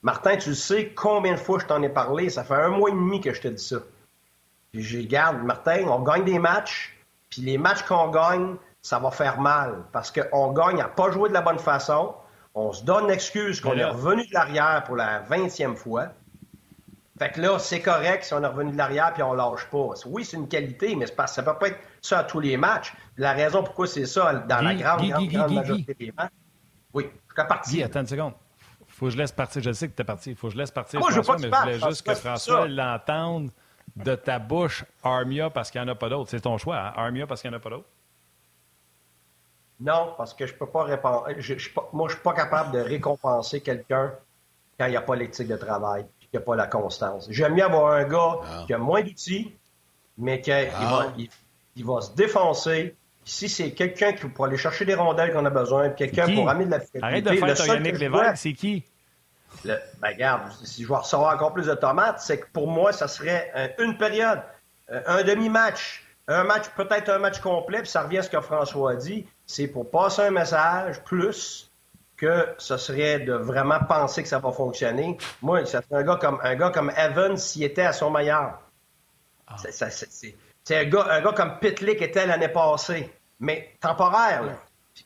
[0.04, 2.30] Martin, tu sais combien de fois je t'en ai parlé?
[2.30, 3.78] Ça fait un mois et demi que je te dis ça.
[4.72, 6.97] Puis je garde, Martin, on gagne des matchs,
[7.30, 11.30] puis les matchs qu'on gagne, ça va faire mal parce qu'on gagne à pas jouer
[11.30, 12.16] de la bonne façon.
[12.56, 16.08] On se donne l'excuse qu'on est revenu de l'arrière pour la vingtième fois.
[17.18, 19.89] Fait que là, c'est correct si on est revenu de l'arrière puis on lâche pas.
[20.08, 22.93] Oui, c'est une qualité, mais pas, ça peut pas être ça à tous les matchs.
[23.18, 26.32] La raison pourquoi c'est ça dans la grande, grande, majorité des matchs.
[26.93, 27.86] Oui, je suis partir.
[27.86, 28.34] attends une seconde.
[29.02, 29.64] Faut que je laisse partir.
[29.64, 30.36] Je sais que tu es parti.
[30.36, 32.68] Faut que je laisse partir ah, moi, François, je mais je voulais juste que François
[32.68, 33.49] l'entende
[33.95, 36.30] de ta bouche, Armia, parce qu'il n'y en a pas d'autres.
[36.30, 36.93] C'est ton choix, hein?
[36.95, 37.89] Armia, parce qu'il n'y en a pas d'autres.
[39.80, 41.26] Non, parce que je peux pas répondre.
[41.39, 41.56] Je,
[41.93, 44.14] moi, je suis pas capable de récompenser quelqu'un
[44.78, 47.26] quand il n'y a pas l'éthique de travail, qu'il n'y a pas la constance.
[47.32, 48.64] J'aime mieux avoir un gars ah.
[48.68, 49.52] qui a moins d'outils,
[50.20, 51.12] mais qui ah.
[51.76, 52.95] il, va, se défoncer.
[53.26, 56.66] Si c'est quelqu'un qui pour aller chercher des rondelles qu'on a besoin, quelqu'un pour amener
[56.66, 57.04] de la fidélité.
[57.04, 58.84] Arrête de faire ton Yannick Lévesque, c'est qui?
[59.66, 63.08] Ben regarde, si je vais recevoir encore plus de tomates, c'est que pour moi, ça
[63.08, 64.41] serait une période,
[64.91, 68.41] euh, un demi-match, un match, peut-être un match complet, puis ça revient à ce que
[68.41, 71.70] François a dit c'est pour passer un message plus
[72.16, 75.18] que ce serait de vraiment penser que ça va fonctionner.
[75.41, 78.60] Moi, c'est un gars comme un gars comme Evans s'il était à son meilleur.
[79.47, 79.56] Ah.
[80.64, 84.43] C'est un gars, un gars comme Pitlick était l'année passée, mais temporaire.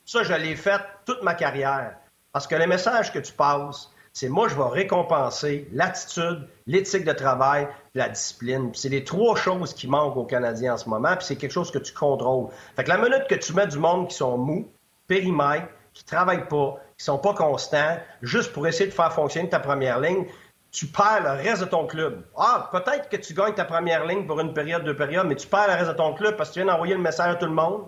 [0.04, 1.96] Ça, je l'ai fait toute ma carrière.
[2.32, 7.12] Parce que le message que tu passes, c'est moi, je vais récompenser l'attitude, l'éthique de
[7.12, 8.70] travail, la discipline.
[8.72, 11.70] C'est les trois choses qui manquent aux Canadiens en ce moment, puis c'est quelque chose
[11.70, 12.48] que tu contrôles.
[12.76, 14.66] Fait que la minute que tu mets du monde qui sont mous,
[15.06, 19.60] périmètres, qui travaillent pas, qui sont pas constants, juste pour essayer de faire fonctionner ta
[19.60, 20.24] première ligne,
[20.72, 22.24] tu perds le reste de ton club.
[22.38, 25.46] Ah, peut-être que tu gagnes ta première ligne pour une période, deux périodes, mais tu
[25.46, 27.44] perds le reste de ton club parce que tu viens d'envoyer le message à tout
[27.44, 27.82] le monde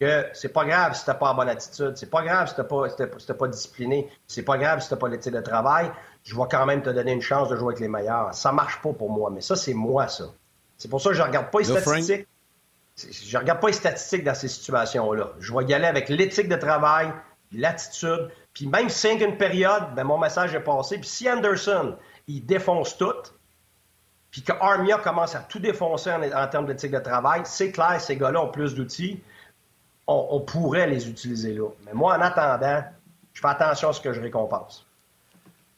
[0.00, 2.64] que c'est pas grave si t'as pas la bonne attitude, c'est pas grave si t'as
[2.64, 5.90] pas, si pas discipliné, c'est pas grave si t'as pas l'éthique de travail,
[6.22, 8.32] je vais quand même te donner une chance de jouer avec les meilleurs.
[8.34, 10.24] Ça marche pas pour moi, mais ça, c'est moi, ça.
[10.76, 12.28] C'est pour ça que je regarde pas les statistiques.
[12.96, 15.32] Je regarde pas les statistiques dans ces situations-là.
[15.40, 17.12] Je vais y aller avec l'éthique de travail,
[17.52, 20.98] l'attitude, puis même si c'est une période, ben mon message est passé.
[20.98, 21.96] Puis si Anderson,
[22.26, 23.14] il défonce tout,
[24.30, 28.00] puis que Armia commence à tout défoncer en, en termes d'éthique de travail, c'est clair,
[28.00, 29.22] ces gars-là ont plus d'outils
[30.08, 31.68] on, pourrait les utiliser là.
[31.86, 32.82] Mais moi, en attendant,
[33.34, 34.86] je fais attention à ce que je récompense.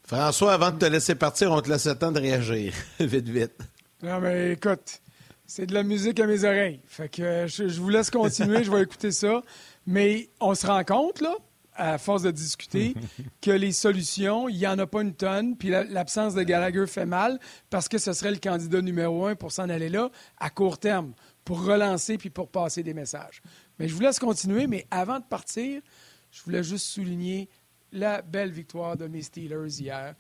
[0.05, 2.73] François, avant de te laisser partir, on te laisse le temps de réagir.
[3.01, 3.59] vite, vite.
[4.03, 5.01] Non, mais écoute,
[5.47, 6.81] c'est de la musique à mes oreilles.
[6.87, 9.43] Fait que je, vous laisse continuer, je vais écouter ça.
[9.87, 11.35] Mais on se rend compte, là,
[11.75, 12.95] à force de discuter,
[13.41, 17.07] que les solutions, il n'y en a pas une tonne, puis l'absence de Gallagher fait
[17.07, 20.79] mal parce que ce serait le candidat numéro un pour s'en aller là à court
[20.79, 21.13] terme,
[21.45, 23.43] pour relancer puis pour passer des messages.
[23.81, 25.81] Mais je vous laisse continuer, mais avant de partir,
[26.31, 27.49] je voulais juste souligner
[27.93, 30.15] la belle victoire de mes Steelers hier.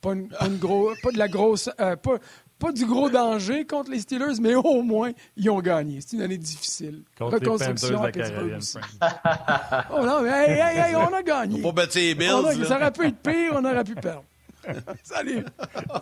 [0.00, 1.70] Pas, de la grosse.
[1.78, 6.00] Euh, pas, du gros danger contre les Steelers, mais au moins, ils ont gagné.
[6.00, 7.04] C'est une année difficile.
[7.16, 8.58] Contre Reconstruction à Pittsburgh
[9.92, 11.60] oh non, mais hey, hey, on a gagné.
[11.60, 12.66] On pas battre les Bills.
[12.66, 14.24] ça aurait pu être pire, on aurait pu perdre.
[15.02, 15.44] Salut.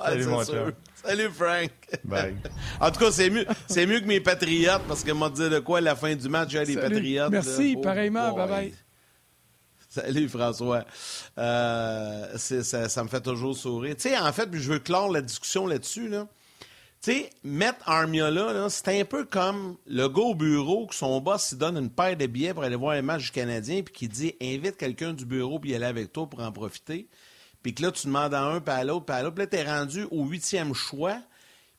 [0.04, 1.70] Salut, mon Salut, Frank.
[2.04, 2.36] Bye.
[2.80, 5.58] en tout cas, c'est mieux, c'est mieux que mes Patriotes parce que m'a dit de
[5.58, 7.30] quoi à la fin du match, j'ai les Patriotes.
[7.30, 8.34] Merci, pareillement.
[8.34, 8.74] bye bye.
[9.88, 10.84] Salut François.
[11.36, 13.96] Euh, ça, ça, me fait toujours sourire.
[13.96, 16.08] Tu sais, en fait, je veux clore la discussion là-dessus.
[16.08, 16.28] Là.
[17.02, 21.20] Tu sais, mettre Armia là, c'est un peu comme le gars au bureau que son
[21.20, 23.94] boss il donne une paire de billets pour aller voir un match du Canadien puis
[23.94, 27.08] qui dit invite quelqu'un du bureau puis y aller avec toi pour en profiter.
[27.62, 29.34] Puis que là, tu demandes à un, puis à l'autre, puis à l'autre.
[29.34, 31.20] Puis là, t'es rendu au huitième choix,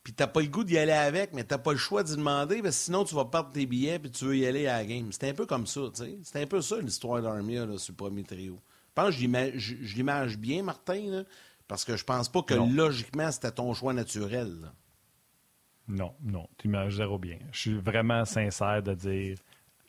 [0.03, 2.61] puis t'as pas le goût d'y aller avec, mais t'as pas le choix d'y demander,
[2.61, 4.85] parce que sinon, tu vas perdre tes billets, puis tu veux y aller à la
[4.85, 5.11] game.
[5.11, 6.17] C'est un peu comme ça, tu sais.
[6.23, 8.59] C'est un peu ça, l'histoire d'Armia, là, sur le premier trio.
[8.89, 11.23] Je pense que je l'image bien, Martin, là,
[11.67, 14.71] parce que je pense pas que logiquement, c'était ton choix naturel.
[15.87, 17.39] Non, non, tu images zéro bien.
[17.51, 19.37] Je suis vraiment sincère de dire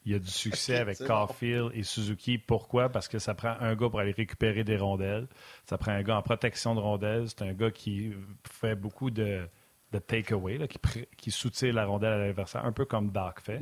[0.05, 2.39] il y a du succès avec Caulfield et Suzuki.
[2.39, 2.89] Pourquoi?
[2.89, 5.29] Parce que ça prend un gars pour aller récupérer des rondelles.
[5.65, 7.29] Ça prend un gars en protection de rondelles.
[7.29, 8.13] C'est un gars qui
[8.51, 9.49] fait beaucoup de,
[9.93, 10.79] de take-away, qui,
[11.17, 13.61] qui soutient la rondelle à l'adversaire, un peu comme Doc fait.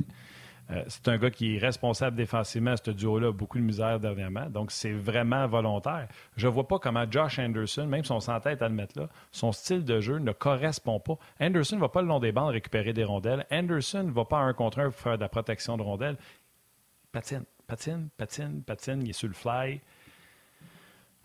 [0.71, 2.75] Euh, c'est un gars qui est responsable défensivement.
[2.77, 4.49] Ce duo-là beaucoup de misère dernièrement.
[4.49, 6.07] Donc, c'est vraiment volontaire.
[6.37, 9.09] Je ne vois pas comment Josh Anderson, même si on s'entête à le mettre là,
[9.31, 11.17] son style de jeu ne correspond pas.
[11.39, 13.45] Anderson ne va pas le long des bandes récupérer des rondelles.
[13.51, 16.17] Anderson ne va pas un contre un pour faire de la protection de rondelles.
[17.11, 19.01] Patine, patine, patine, patine.
[19.01, 19.81] Il est sur le fly.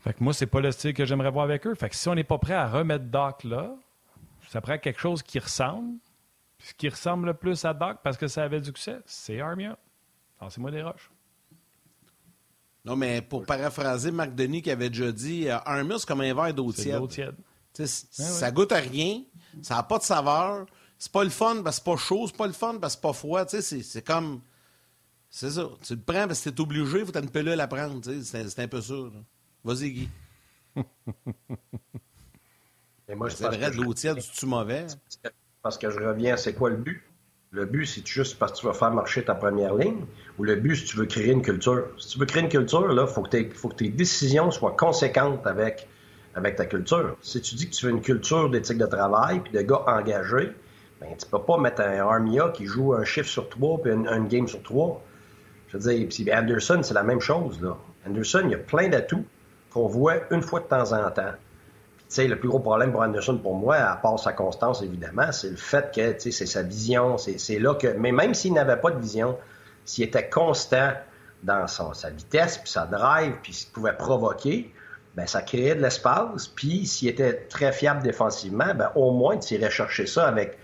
[0.00, 1.74] Fait que moi, c'est pas le style que j'aimerais voir avec eux.
[1.74, 3.74] Fait que si on n'est pas prêt à remettre Doc là,
[4.48, 5.98] ça prend quelque chose qui ressemble
[6.66, 9.78] ce qui ressemble le plus à Doc parce que ça avait du succès, c'est Armia.
[10.50, 11.12] c'est moi des roches.
[12.84, 16.34] Non, mais pour paraphraser Marc Denis qui avait déjà dit, euh, Armia, c'est comme un
[16.34, 17.36] verre d'eau tiède.
[17.72, 19.22] Ça goûte à rien,
[19.62, 20.66] ça n'a pas de saveur,
[20.98, 23.00] c'est pas le fun parce que c'est pas chaud, c'est pas le fun parce que
[23.00, 23.46] c'est pas froid.
[23.46, 24.40] C'est comme.
[25.30, 25.68] C'est ça.
[25.82, 28.00] Tu le prends parce que t'es obligé, il faut une pelule à prendre.
[28.22, 28.94] C'est un peu ça.
[29.62, 30.08] Vas-y, Guy.
[33.06, 34.86] c'est vrai, de l'eau tiède, tu mauvais
[35.66, 37.02] parce que je reviens, c'est quoi le but?
[37.50, 40.04] Le but, c'est juste parce que tu vas faire marcher ta première ligne
[40.38, 41.88] ou le but, que tu veux créer une culture.
[41.98, 45.88] Si tu veux créer une culture, il faut, que tes décisions soient conséquentes avec,
[46.34, 47.16] ta culture.
[47.20, 50.52] Si tu dis que tu veux une culture d'éthique de travail puis de gars engagés,
[51.00, 54.28] ben, tu peux pas mettre un Armia qui joue un chiffre sur trois puis une,
[54.28, 55.02] game sur trois.
[55.66, 57.58] Je veux dire, puis Anderson, c'est la même chose.
[58.06, 59.24] Anderson, il y a plein d'atouts
[59.70, 61.32] qu'on voit une fois de temps en temps
[62.18, 65.56] le plus gros problème pour Anderson, pour moi, à part sa constance, évidemment, c'est le
[65.56, 67.16] fait que c'est sa vision.
[67.18, 67.88] C'est là que.
[67.88, 69.36] Mais même s'il n'avait pas de vision,
[69.84, 70.92] s'il était constant
[71.42, 74.72] dans sa vitesse, puis sa drive, puis s'il pouvait provoquer,
[75.16, 76.48] ben ça créait de l'espace.
[76.48, 80.58] Puis s'il était très fiable défensivement, ben au moins tu irais chercher ça avec,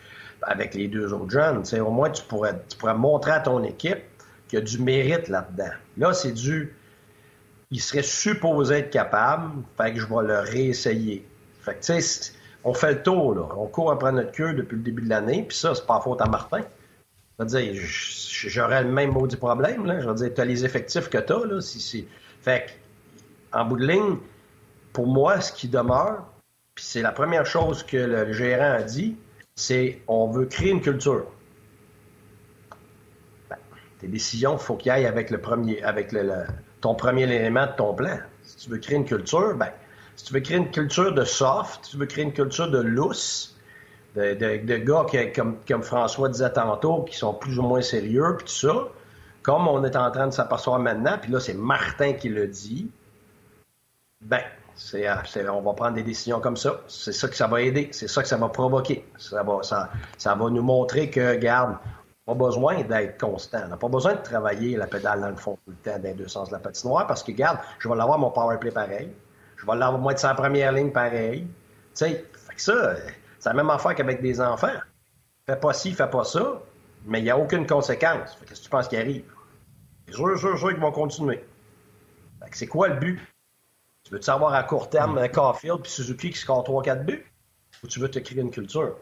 [0.75, 1.63] les deux autres jeunes.
[1.81, 4.03] au moins tu pourrais, tu pourrais montrer à ton équipe
[4.49, 5.73] qu'il y a du mérite là-dedans.
[5.97, 6.75] Là, c'est du.
[7.71, 11.27] Il serait supposé être capable, fait que je vais le réessayer.
[11.63, 12.33] Fait que,
[12.65, 13.49] on fait le tour, là.
[13.57, 16.21] On court après notre queue depuis le début de l'année, puis ça, c'est pas faute
[16.21, 16.63] à Martin.
[17.39, 20.01] Je veux dire, j'aurais le même maudit problème, là.
[20.01, 21.61] Je veux dire, t'as les effectifs que t'as, là.
[22.43, 24.17] Fait que, en bout de ligne,
[24.93, 26.25] pour moi, ce qui demeure,
[26.75, 29.17] puis c'est la première chose que le gérant a dit,
[29.55, 31.27] c'est on veut créer une culture.
[33.51, 33.57] Ben,
[34.01, 36.15] tes décisions, il faut qu'ils aillent avec le premier, avec
[36.81, 38.19] ton premier élément de ton plan.
[38.43, 39.71] Si tu veux créer une culture, ben,
[40.17, 43.57] si tu veux créer une culture de soft, tu veux créer une culture de lousse,
[44.15, 48.69] de, gars qui, comme, François disait tantôt, qui sont plus ou moins sérieux, puis tout
[48.69, 48.89] ça,
[49.43, 52.91] comme on est en train de s'apercevoir maintenant, puis là, c'est Martin qui le dit,
[54.21, 54.43] ben,
[54.75, 55.07] c'est,
[55.49, 56.81] on va prendre des décisions comme ça.
[56.89, 57.89] C'est ça que ça va aider.
[57.93, 59.05] C'est ça que ça va provoquer.
[59.19, 61.77] Ça va, nous montrer que, garde,
[62.25, 63.61] pas besoin d'être constant.
[63.67, 66.05] On n'a pas besoin de travailler la pédale dans le fond tout le temps, dans
[66.05, 68.71] les deux sens de la patinoire, parce que, garde, je vais l'avoir mon power play
[68.71, 69.13] pareil.
[69.63, 71.43] Je vais l'avoir moi de sa première ligne pareil.
[71.43, 71.49] Tu
[71.95, 72.25] sais,
[72.57, 72.97] ça,
[73.39, 74.75] c'est la même affaire qu'avec des enfants.
[75.47, 76.61] Fais pas ci, fais pas ça,
[77.05, 78.37] mais il n'y a aucune conséquence.
[78.47, 79.25] Qu'est-ce que tu penses qui arrive?
[80.11, 81.45] Sûr, sûr, sûr qu'ils vont continuer.
[82.53, 83.21] c'est quoi le but?
[84.03, 85.29] Tu veux-tu savoir à court terme hmm.
[85.29, 87.25] Caulfield puis Suzuki qui score 3-4 buts?
[87.85, 88.97] Ou tu veux te créer une culture?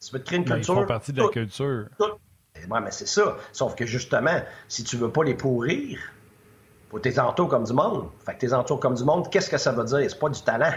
[0.00, 0.74] Tu veux te créer une culture?
[0.74, 1.88] Ils font partie de la culture.
[2.66, 3.36] Mais c'est ça.
[3.52, 5.98] Sauf que justement, si tu veux pas les pourrir,
[6.92, 8.08] faut tes entours comme du monde.
[8.38, 9.98] Tes entours comme du monde, qu'est-ce que ça veut dire?
[10.08, 10.74] C'est pas du talent.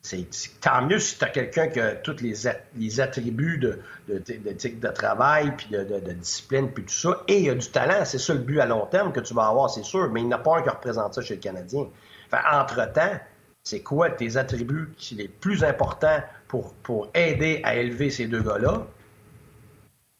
[0.00, 0.28] C'est,
[0.60, 5.52] tant mieux si tu as quelqu'un qui a tous les, attributs de, de, de, travail,
[5.56, 8.04] puis de, discipline, puis tout ça, et il a du talent.
[8.04, 10.28] C'est ça le but à long terme que tu vas avoir, c'est sûr, mais il
[10.28, 11.88] n'y a pas un qui représente ça chez le Canadien.
[12.30, 13.18] Fait, entre-temps,
[13.64, 18.42] c'est quoi tes attributs qui les plus importants pour, pour aider à élever ces deux
[18.42, 18.86] gars-là?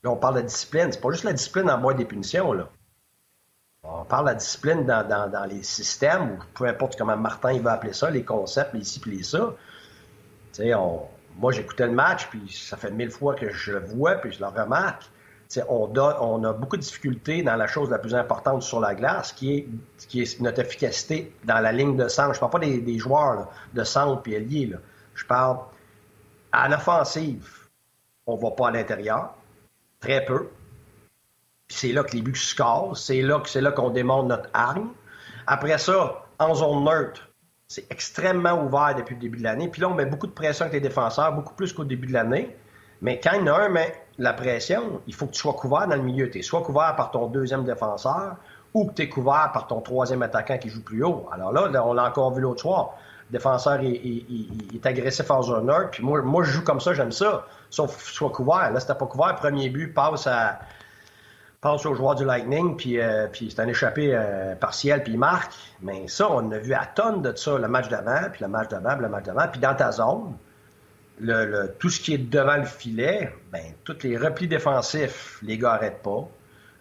[0.02, 0.90] Là, on parle de discipline.
[0.90, 2.68] C'est pas juste la discipline en bois des punitions, là.
[3.90, 7.72] On parle de la discipline dans, les systèmes, ou peu importe comment Martin il va
[7.72, 9.54] appeler ça, les concepts, les ci, les ça.
[10.60, 11.02] On,
[11.38, 14.40] moi, j'écoutais le match, puis ça fait mille fois que je le vois, puis je
[14.40, 15.04] le remarque.
[15.68, 19.32] On, on, a beaucoup de difficultés dans la chose la plus importante sur la glace,
[19.32, 19.66] qui
[20.14, 22.34] est, notre efficacité dans la ligne de centre.
[22.34, 24.74] Je parle pas des, joueurs de centre et alliés.
[25.14, 25.60] Je parle
[26.52, 27.48] en offensive.
[28.26, 29.34] On va pas à l'intérieur,
[30.00, 30.48] très peu.
[31.68, 32.96] C'est là que les buts scorent.
[32.96, 34.90] C'est là que c'est là qu'on démontre notre arme.
[35.46, 37.28] Après ça, en zone neutre,
[37.68, 39.68] c'est extrêmement ouvert depuis le début de l'année.
[39.68, 42.14] Puis là, on met beaucoup de pression avec les défenseurs, beaucoup plus qu'au début de
[42.14, 42.56] l'année.
[43.02, 43.74] Mais quand il y en a un
[44.18, 46.28] la pression, il faut que tu sois couvert dans le milieu.
[46.30, 48.36] Tu es soit couvert par ton deuxième défenseur
[48.74, 51.28] ou que tu es couvert par ton troisième attaquant qui joue plus haut.
[51.32, 52.94] Alors là, on l'a encore vu l'autre soir.
[53.30, 57.12] Le défenseur est, agressif en zone 1, puis moi, moi, je joue comme ça, j'aime
[57.12, 57.46] ça.
[57.70, 58.72] Sauf que soit couvert.
[58.72, 59.36] Là, c'était pas couvert.
[59.36, 60.58] Premier but, passe à,
[61.60, 65.18] passe au joueur du Lightning, puis, euh, puis c'est un échappé euh, partiel, puis il
[65.18, 65.52] marque.
[65.82, 68.68] Mais ça, on a vu à tonnes de ça, le match d'avant, puis le match
[68.68, 69.48] d'avant, puis le match d'avant.
[69.50, 70.36] Puis dans ta zone,
[71.20, 75.72] le, tout ce qui est devant le filet, ben, tous les replis défensifs, les gars
[75.72, 76.28] n'arrêtent pas.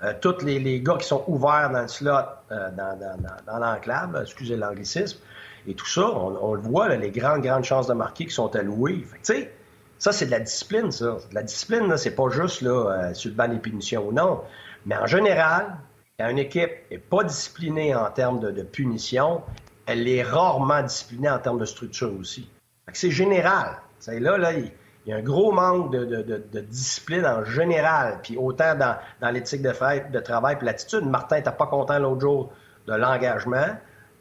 [0.03, 2.11] Euh, tous les, les, gars qui sont ouverts dans le slot,
[2.51, 3.17] dans, dans,
[3.47, 5.17] dans, l'enclave, excusez l'anglicisme,
[5.65, 9.07] et tout ça, on, le voit, les grandes, grandes chances de marquer qui sont allouées.
[9.11, 9.51] Tu sais,
[9.97, 11.17] ça, c'est de la discipline, ça.
[11.34, 14.11] La discipline, c'est pas juste là, sur le banc des punitions.
[14.11, 14.43] Non.
[14.88, 15.75] Mais en général,
[16.17, 19.43] quand une équipe n'est pas disciplinée en termes de, punition,
[19.85, 22.49] elle est rarement disciplinée en termes de structure aussi.
[22.93, 23.75] C'est général.
[24.07, 24.71] là, il
[25.05, 28.19] y a un gros manque de, discipline en général.
[28.23, 29.73] Puis autant dans, l'éthique de,
[30.09, 31.03] de travail et l'attitude.
[31.03, 32.53] Martin n'était pas content l'autre jour
[32.88, 33.67] de l'engagement.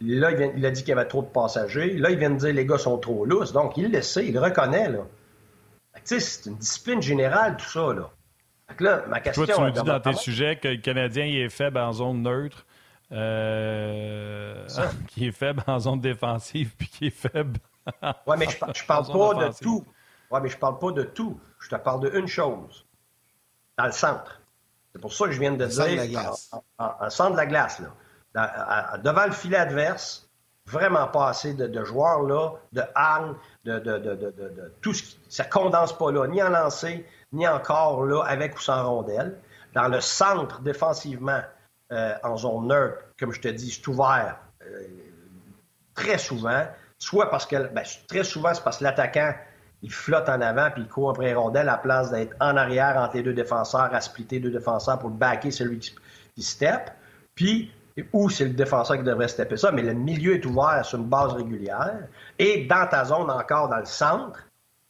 [0.01, 1.97] Là, il, a dit qu'il y avait trop de passagers.
[1.97, 3.53] Là, il vient de dire que les gars sont trop lousses.
[3.53, 4.91] Donc, il le sait, il le reconnaît.
[6.03, 7.95] C'est une discipline générale, tout ça.
[7.95, 8.11] Là.
[8.81, 11.79] Là, ma question, Toi, tu me dis dans tes sujets que le Canadien est faible
[11.79, 12.67] en zone neutre,
[13.12, 14.67] euh,
[15.09, 17.59] qui est faible en zone défensive, puis qui est faible.
[18.27, 19.85] oui, mais je, ne parle pas de tout.
[20.31, 21.39] Oui, mais je parle pas de tout.
[21.61, 22.85] Je te parle d'une chose.
[23.79, 24.41] Dans le centre.
[24.93, 26.03] C'est pour ça que je viens de le dire.
[26.03, 26.51] De glace.
[26.79, 27.81] En, centre de la glace,
[28.35, 28.99] là.
[28.99, 30.29] devant le filet adverse,
[30.67, 35.19] vraiment pas assez de, joueurs là, de armes, de, de, tout ce qui.
[35.29, 37.07] Ça condense pas là, ni en lancer,
[37.37, 39.39] ni encore là, avec ou sans rondelle.
[39.74, 41.43] Dans le centre, défensivement,
[41.93, 44.87] euh, en zone neutre, comme je te dis, c'est ouvert euh,
[45.95, 46.64] très souvent.
[46.99, 49.32] Soit parce que, ben, très souvent, c'est parce que l'attaquant,
[49.82, 53.16] il flotte en avant puis il court après rondelle à place d'être en arrière entre
[53.16, 55.95] les deux défenseurs, à splitter deux défenseurs pour backer celui qui,
[56.34, 56.91] qui step.
[57.34, 57.70] Puis,
[58.12, 61.07] ou c'est le défenseur qui devrait stepper ça, mais le milieu est ouvert sur une
[61.07, 62.09] base régulière.
[62.39, 64.41] Et dans ta zone, encore dans le centre,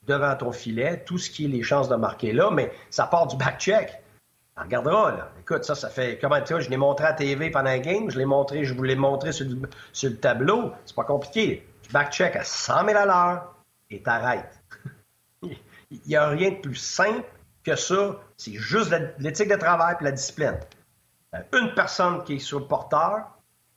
[0.06, 3.26] devant ton filet, tout ce qui est les chances de marquer là, mais ça part
[3.26, 4.02] du back-check.
[4.58, 5.32] On regardera, là.
[5.38, 6.18] Écoute, ça, ça fait.
[6.18, 8.72] Comment tu vois, je l'ai montré à TV pendant un game, je l'ai montré, je
[8.72, 10.72] vous l'ai montré sur le, tableau.
[10.86, 11.68] C'est pas compliqué.
[11.82, 13.54] Tu back-check à 100 000 à l'heure
[13.90, 14.58] et t'arrêtes.
[15.90, 17.24] Il n'y a rien de plus simple
[17.64, 18.16] que ça.
[18.38, 20.58] C'est juste l'éthique de travail et la discipline.
[21.34, 23.26] Euh, une personne qui est sur le porteur,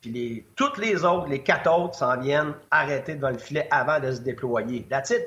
[0.00, 4.10] puis toutes les autres, les quatre autres, s'en viennent arrêter devant le filet avant de
[4.12, 4.86] se déployer.
[4.88, 5.26] That's it,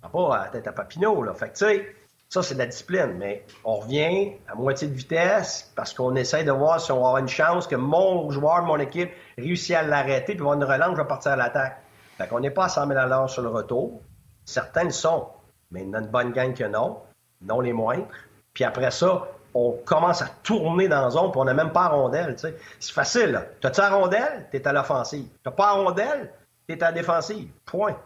[0.00, 1.34] pas à tête à Papineau, là.
[1.34, 1.96] Fait que, tu sais,
[2.28, 3.14] ça, c'est de la discipline.
[3.18, 7.20] Mais on revient à moitié de vitesse parce qu'on essaie de voir si on va
[7.20, 11.02] une chance que mon joueur, mon équipe, réussit à l'arrêter, puis avoir une relance, je
[11.02, 11.82] vais partir à l'attaque.
[12.18, 14.00] Fait qu'on n'est pas à 100 000 à sur le retour.
[14.44, 15.28] Certains le sont,
[15.70, 17.02] mais il y a une bonne gang que non,
[17.42, 18.06] non les moindres.
[18.54, 21.84] Puis après ça, on commence à tourner dans la zone, puis on n'a même pas
[21.84, 22.36] à rondelle.
[22.38, 23.42] C'est facile.
[23.60, 24.48] T'as-tu à rondelle?
[24.50, 25.26] T'es à l'offensive.
[25.42, 26.32] T'as pas à rondelle?
[26.66, 27.48] T'es à la défensive.
[27.64, 27.96] Point.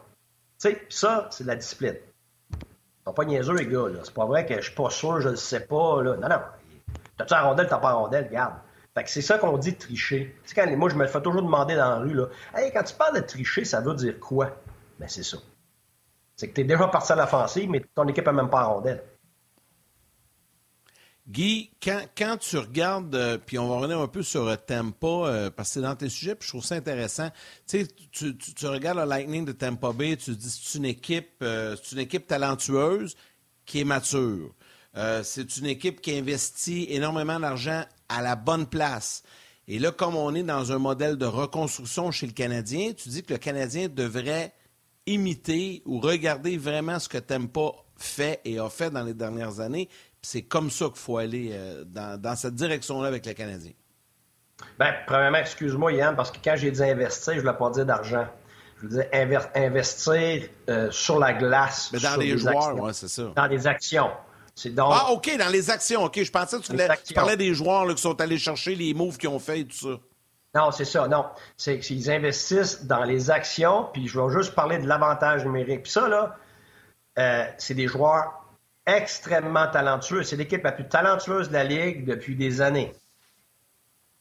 [0.61, 1.95] Sais, ça, c'est de la discipline.
[2.51, 3.85] Ils sont pas niaiseux, les gars.
[4.03, 6.03] C'est pas vrai que je suis pas sûr, je ne sais pas.
[6.03, 6.17] Là.
[6.17, 6.39] Non, non.
[7.17, 8.53] T'as-tu un rondelle, t'as pas un rondelle, regarde.
[8.93, 10.37] Fait que c'est ça qu'on dit tricher.
[10.43, 12.83] Tu sais, quand, moi, je me fais toujours demander dans la rue, là, hey, quand
[12.83, 14.51] tu parles de tricher, ça veut dire quoi?
[14.99, 15.39] Ben, c'est ça.
[16.35, 18.65] C'est que tu es déjà parti à l'offensive, mais ton équipe n'a même pas un
[18.65, 19.03] rondelle.
[21.31, 25.69] Guy, quand, tu regardes, euh, puis on va revenir un peu sur Tampa, euh, parce
[25.69, 27.29] que c'est dans tes sujets, puis je trouve ça intéressant.
[27.67, 31.35] Tu, tu, tu regardes le Lightning de Tampa Bay, tu te dis c'est une équipe,
[31.41, 33.15] euh, c'est une équipe talentueuse
[33.65, 34.53] qui est mature.
[35.23, 39.23] c'est une équipe qui investit énormément d'argent à la bonne place.
[39.69, 43.23] Et là, comme on est dans un modèle de reconstruction chez le Canadien, tu dis
[43.23, 44.53] que le Canadien devrait
[45.05, 49.87] imiter ou regarder vraiment ce que Tampa fait et a fait dans les dernières années
[50.21, 53.73] c'est comme ça qu'il faut aller euh, dans, cette direction-là avec les Canadiens.
[54.79, 57.85] Bien, premièrement, excuse-moi, Yann, parce que quand j'ai dit investir, je ne voulais pas dire
[57.85, 58.27] d'argent.
[58.77, 61.89] Je veux dire investir euh, sur la glace.
[61.93, 63.31] Mais dans les joueurs, oui, c'est ça.
[63.35, 64.11] Dans des actions.
[64.65, 64.93] Donc...
[64.93, 66.03] Ah, OK, dans les actions.
[66.03, 69.29] OK, je pensais que tu, parlais des joueurs qui sont allés chercher les moves qu'ils
[69.29, 69.99] ont fait et tout ça.
[70.53, 71.07] Non, c'est ça.
[71.07, 75.83] Non, c'est qu'ils investissent dans les actions, puis je vais juste parler de l'avantage numérique.
[75.83, 76.35] Puis ça, là,
[77.17, 78.40] euh, c'est des joueurs
[78.97, 80.23] extrêmement talentueux.
[80.23, 82.93] C'est l'équipe la plus talentueuse de la Ligue depuis des années.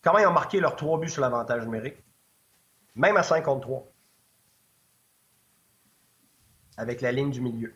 [0.03, 2.03] Comment ils ont marqué leurs trois buts sur l'avantage numérique?
[2.95, 3.87] Même à 5 contre 3.
[6.79, 7.75] Avec la ligne du milieu.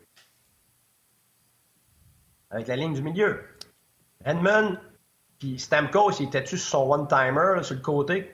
[2.49, 3.43] Avec la ligne du milieu.
[4.23, 4.79] Edmund,
[5.39, 8.33] puis Stamkos, il était-tu sur son one-timer, sur le côté?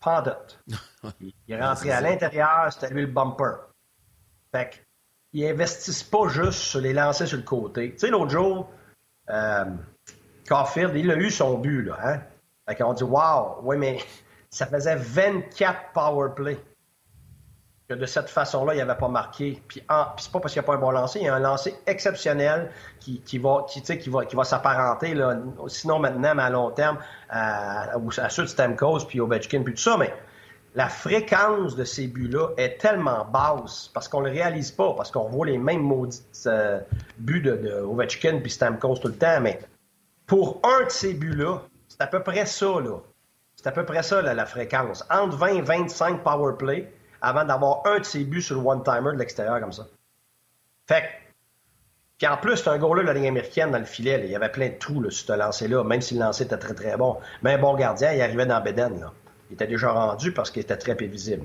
[0.00, 0.22] Pas
[1.20, 3.68] Il est rentré à l'intérieur, c'était lui le bumper.
[4.52, 4.83] Fait
[5.34, 7.92] ils investissent pas juste sur les lancers sur le côté.
[7.92, 8.70] Tu sais, l'autre jour,
[9.28, 9.64] euh,
[10.48, 11.98] Caulfield, il a eu son but, là.
[12.02, 12.20] Hein?
[12.68, 13.98] Fait qu'on dit, wow, oui, mais
[14.48, 16.56] ça faisait 24 power play
[17.88, 19.60] que de cette façon-là, il n'avait pas marqué.
[19.68, 19.82] Puis,
[20.16, 21.74] c'est pas parce qu'il n'y a pas un bon lancer, il y a un lancer
[21.86, 22.70] exceptionnel
[23.00, 25.14] qui, va, qui, va, qui va s'apparenter,
[25.66, 29.82] sinon maintenant, mais à long terme, à, à ceux de Stamkos, puis Ovechkin, puis tout
[29.82, 29.96] ça.
[29.98, 30.14] Mais
[30.74, 35.10] la fréquence de ces buts-là est tellement basse parce qu'on ne le réalise pas, parce
[35.10, 36.80] qu'on voit les mêmes maudits euh,
[37.18, 39.40] buts de, Ovechkin puis Stamkos tout le temps.
[39.40, 39.60] Mais
[40.26, 42.74] pour un de ces buts-là, c'est à peu près ça.
[43.56, 45.04] C'est à peu près ça, la fréquence.
[45.10, 49.12] Entre 20 et 25 power play avant d'avoir un de ces buts sur le one-timer
[49.12, 49.86] de l'extérieur comme ça.
[50.86, 51.04] Fait
[52.18, 54.20] puis en plus, c'est un de la ligne américaine dans le filet.
[54.24, 56.56] Il y avait plein de trous là, sur ce lancer-là, même si le lancer était
[56.56, 57.16] très, très bon.
[57.42, 59.00] Mais un bon gardien, il arrivait dans Beden.
[59.00, 59.12] Là.
[59.50, 61.44] Il était déjà rendu parce qu'il était très prévisible.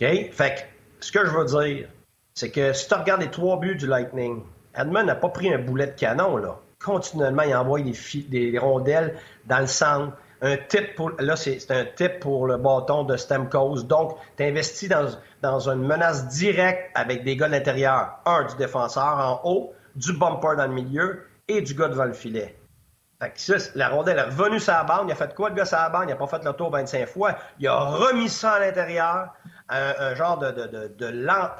[0.00, 0.08] OK?
[0.32, 1.88] Fait que, ce que je veux dire,
[2.34, 4.42] c'est que si tu regardes les trois buts du Lightning,
[4.74, 6.58] Edmund n'a pas pris un boulet de canon, là.
[6.82, 10.16] Continuellement, il envoie des, rondelles dans le centre.
[10.40, 13.84] Un tip pour, là, c'est un tip pour le bâton de Stemco's.
[13.86, 15.06] Donc, tu investis dans,
[15.42, 18.20] dans une menace directe avec des gars de l'intérieur.
[18.24, 22.14] Un, du défenseur en haut, du bumper dans le milieu et du gars devant le
[22.14, 22.56] filet.
[23.20, 25.08] Fait que la rondelle est revenue sur la bande.
[25.08, 26.04] Il a fait quoi, le gars sur la bande?
[26.04, 27.36] Il n'a pas fait le tour 25 fois.
[27.58, 29.34] Il a remis ça à l'intérieur.
[29.68, 31.06] Un, genre de, de, de,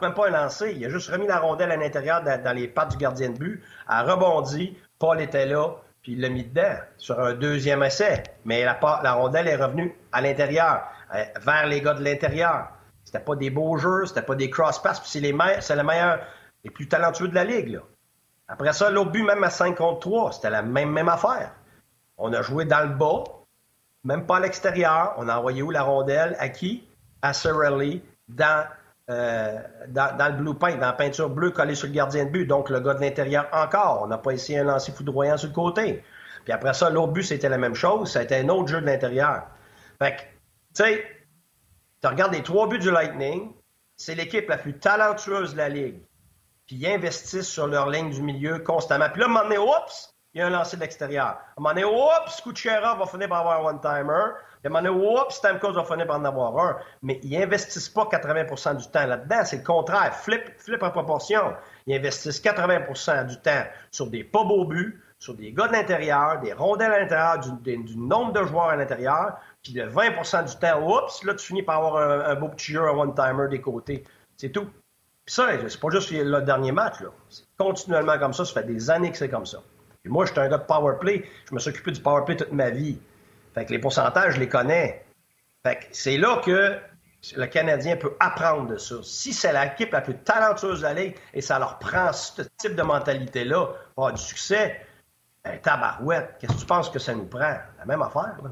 [0.02, 0.72] même pas un lancer.
[0.74, 3.62] Il a juste remis la rondelle à l'intérieur dans, les pattes du gardien de but.
[3.86, 4.76] A rebondi.
[4.98, 5.74] Paul était là.
[6.02, 8.22] Puis il l'a mis dedans sur un deuxième essai.
[8.46, 12.68] Mais la, rondelle est revenue à l'intérieur, euh, vers les gars de l'intérieur.
[13.04, 15.00] C'était pas des beaux jeux, c'était pas des cross-pass.
[15.00, 16.20] Puis c'est les, c'est le meilleur,
[16.64, 17.68] les plus talentueux de la ligue.
[17.68, 17.80] Là.
[18.50, 21.52] Après ça, l'autre but, même à 5 contre 3, c'était la même, même affaire.
[22.18, 23.22] On a joué dans le bas,
[24.02, 25.14] même pas à l'extérieur.
[25.18, 26.36] On a envoyé où la rondelle?
[26.40, 26.82] À qui?
[27.22, 28.66] À Sorelli, dans,
[29.08, 32.30] euh, dans, dans, le blue paint, dans la peinture bleue collée sur le gardien de
[32.30, 32.44] but.
[32.44, 34.00] Donc, le gars de l'intérieur encore.
[34.02, 36.02] On n'a pas essayé un lancer foudroyant sur le côté.
[36.42, 38.12] Puis après ça, l'autre but, c'était la même chose.
[38.12, 39.46] C'était un autre jeu de l'intérieur.
[40.00, 40.26] Fait que, tu
[40.72, 41.04] sais,
[42.02, 43.52] tu regardes les trois buts du Lightning,
[43.96, 46.00] c'est l'équipe la plus talentueuse de la Ligue
[46.70, 49.08] puis ils investissent sur leur ligne du milieu constamment.
[49.10, 51.26] Puis là, à un moment donné, oups, il y a un lancer de l'extérieur.
[51.26, 54.12] À un moment donné, oups, Kuchera va finir par avoir un one-timer.
[54.12, 56.76] À un moment donné, oups, Stamkos va finir par en avoir un.
[57.02, 59.40] Mais ils investissent pas 80% du temps là-dedans.
[59.44, 60.14] C'est le contraire.
[60.14, 61.54] Flip, flip en proportion.
[61.88, 66.38] Ils investissent 80% du temps sur des pas beaux buts, sur des gars de l'intérieur,
[66.38, 69.40] des rondelles à l'intérieur, du, nombre de joueurs à l'intérieur.
[69.64, 71.96] Puis le 20% du temps, oups, là, tu finis par avoir
[72.28, 74.04] un, beau petit jeu, un one-timer des côtés.
[74.36, 74.68] C'est tout
[75.30, 77.08] ça, c'est pas juste le dernier match, là.
[77.28, 78.44] C'est continuellement comme ça.
[78.44, 79.62] Ça fait des années que c'est comme ça.
[80.04, 81.24] Et moi, j'étais un gars de power play.
[81.48, 82.98] Je me suis occupé du power play toute ma vie.
[83.54, 85.04] Fait que les pourcentages, je les connais.
[85.64, 86.78] Fait que c'est là que
[87.36, 88.96] le Canadien peut apprendre de ça.
[89.02, 90.94] Si c'est l'équipe la plus talentueuse de la
[91.34, 94.80] et ça leur prend ce type de mentalité-là pour avoir du succès,
[95.44, 97.56] ben, tabarouette, qu'est-ce que tu penses que ça nous prend?
[97.78, 98.50] La même affaire, là.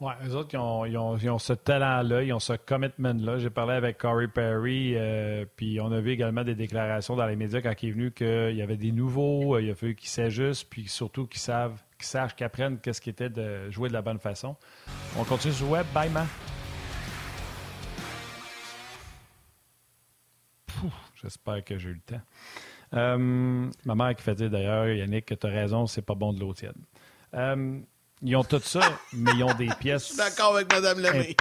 [0.00, 3.36] Oui, eux autres, ils ont, ils ont, ce talent-là, ils ont ce commitment-là.
[3.38, 7.36] J'ai parlé avec Corey Perry, euh, puis on a vu également des déclarations dans les
[7.36, 10.08] médias quand il est venu qu'il y avait des nouveaux, euh, il a fallu qu'ils
[10.08, 13.92] s'ajustent, puis surtout qu'ils savent, qu'ils sachent, qu'ils apprennent qu'est-ce qui était de jouer de
[13.92, 14.56] la bonne façon.
[15.18, 15.86] On continue sur le web.
[15.92, 16.26] Bye, man.
[21.22, 22.22] J'espère que j'ai eu le temps.
[22.94, 26.32] Euh, ma mère qui fait dire d'ailleurs, Yannick, que tu as raison, c'est pas bon
[26.32, 26.72] de l'eau tiède.
[28.22, 28.80] Ils ont tout ça,
[29.12, 30.16] mais ils ont des pièces.
[30.16, 31.36] D'accord avec Mme Lemay.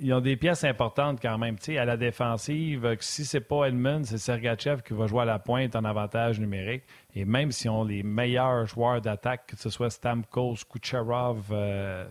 [0.00, 1.56] Ils ont des pièces importantes quand même.
[1.76, 5.74] à la défensive, si c'est pas Edmund, c'est Sergachev qui va jouer à la pointe
[5.74, 6.84] en avantage numérique.
[7.14, 12.04] Et même si on les meilleurs joueurs d'attaque, que ce soit Stamkos, Kucherov, euh,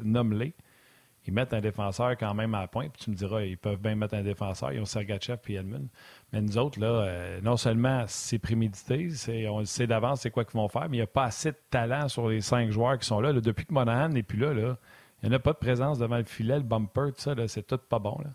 [1.27, 2.91] ils mettent un défenseur quand même à la pointe.
[2.93, 4.73] Puis tu me diras, ils peuvent bien mettre un défenseur.
[4.73, 5.87] Ils ont Sergachev et Edmund.
[6.33, 9.09] Mais nous autres, là, euh, non seulement c'est prémédité,
[9.49, 11.57] on sait d'avance c'est quoi qu'ils vont faire, mais il n'y a pas assez de
[11.69, 13.31] talent sur les cinq joueurs qui sont là.
[13.33, 14.77] depuis que Monahan n'est plus là,
[15.23, 17.77] il n'y a pas de présence devant le filet, le bumper, tout ça, c'est tout
[17.77, 18.17] pas bon.
[18.23, 18.29] Là.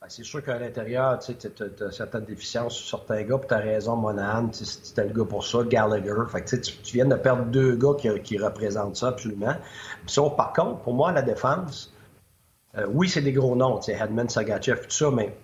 [0.00, 3.58] Ben, c'est sûr qu'à l'intérieur, tu as, certaines déficiences sur certains gars, puis tu as
[3.58, 6.14] raison, Monahan, c'était le gars pour ça, Gallagher.
[6.82, 7.94] Tu, viens de perdre deux gars
[8.24, 9.54] qui, représentent ça absolument.
[10.36, 11.92] Par contre, pour moi, la défense,
[12.78, 15.36] euh, oui, c'est des gros noms, Hedman, Sagachev, tout ça, mais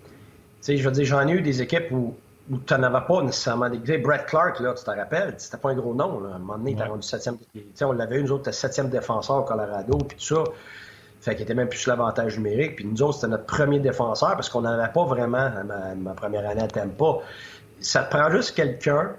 [0.65, 2.15] je veux dire, j'en ai eu des équipes où,
[2.49, 3.97] où tu n'en avais pas nécessairement des.
[3.97, 6.19] Brett Clark, là, tu te rappelles, c'était pas un gros nom.
[6.19, 6.29] Là.
[6.33, 7.37] À un moment donné, il était rendu septième.
[7.81, 10.43] On l'avait eu, nous autres, septième défenseur au Colorado, puis tout ça.
[11.19, 12.75] Fait qu'il était même plus sur l'avantage numérique.
[12.75, 15.51] Puis nous autres, c'était notre premier défenseur parce qu'on n'en avait pas vraiment
[15.97, 17.19] ma, première année à Tampa.
[17.79, 19.13] Ça te prend juste quelqu'un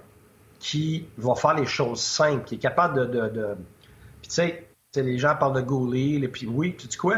[0.58, 3.28] qui va faire les choses simples, qui est capable de.
[3.28, 3.46] de,
[4.22, 7.16] Puis tu sais, les gens parlent de Gouli, puis oui, tu dis quoi?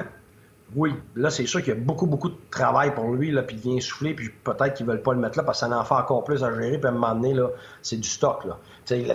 [0.76, 3.56] Oui, là, c'est sûr qu'il y a beaucoup, beaucoup de travail pour lui, là, puis
[3.56, 5.84] il vient souffler, puis peut-être qu'ils veulent pas le mettre là parce que ça en
[5.84, 7.48] fait encore plus à gérer, puis à un moment donné, là,
[7.82, 8.56] c'est du stock, là.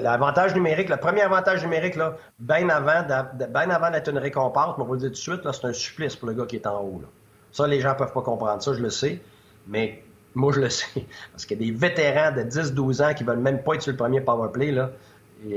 [0.02, 3.06] L'avantage numérique, le premier avantage numérique, là, bien avant,
[3.50, 5.74] bien avant d'être une récompense, on va le dire tout de suite, là, c'est un
[5.74, 7.08] supplice pour le gars qui est en haut, là.
[7.54, 9.22] Ça, les gens peuvent pas comprendre ça, je le sais,
[9.68, 10.04] mais
[10.34, 11.06] moi, je le sais.
[11.32, 13.92] Parce qu'il y a des vétérans de 10-12 ans qui veulent même pas être sur
[13.92, 14.90] le premier power play, là.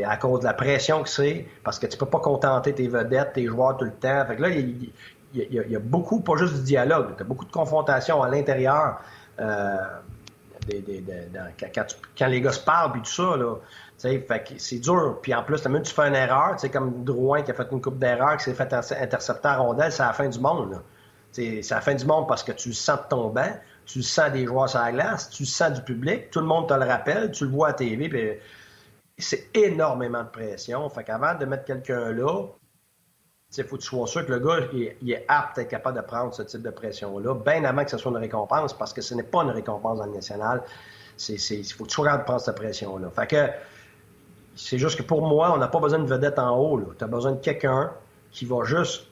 [0.06, 3.32] À cause de la pression que c'est, parce que tu peux pas contenter tes vedettes,
[3.34, 4.24] tes joueurs tout le temps.
[4.26, 4.92] Fait que là, il,
[5.34, 9.00] il y, a, beaucoup, pas juste du dialogue, tu as beaucoup de confrontations à l'intérieur.
[9.40, 9.76] Euh,
[12.18, 13.56] quand, les gars se parlent puis tout ça, là,
[13.96, 15.18] c'est dur.
[15.22, 17.98] Puis en plus, même tu fais une erreur, comme Drouin qui a fait une coupe
[17.98, 20.80] d'erreur, qui s'est fait intercepter en rondelle, c'est la fin du monde.
[21.32, 23.52] C'est la fin du monde parce que tu sens de ton banc,
[23.86, 26.74] tu sens des joueurs sur la glace, tu sens du public, tout le monde te
[26.74, 28.32] le rappelle, tu le vois à TV, puis
[29.18, 30.88] c'est énormément de pression.
[30.90, 32.46] Fait qu'avant de mettre quelqu'un là,
[33.56, 35.96] il faut que tu sois sûr que le gars il, est apte à être capable
[35.96, 39.00] de prendre ce type de pression-là, bien avant que ce soit une récompense, parce que
[39.00, 40.62] ce n'est pas une récompense dans le national.
[41.28, 43.10] Il faut que tu sois capable de prendre cette pression-là.
[43.10, 43.48] Fait que
[44.54, 46.80] c'est juste que pour moi, on n'a pas besoin de vedette en haut.
[46.98, 47.92] Tu as besoin de quelqu'un
[48.30, 49.06] qui va juste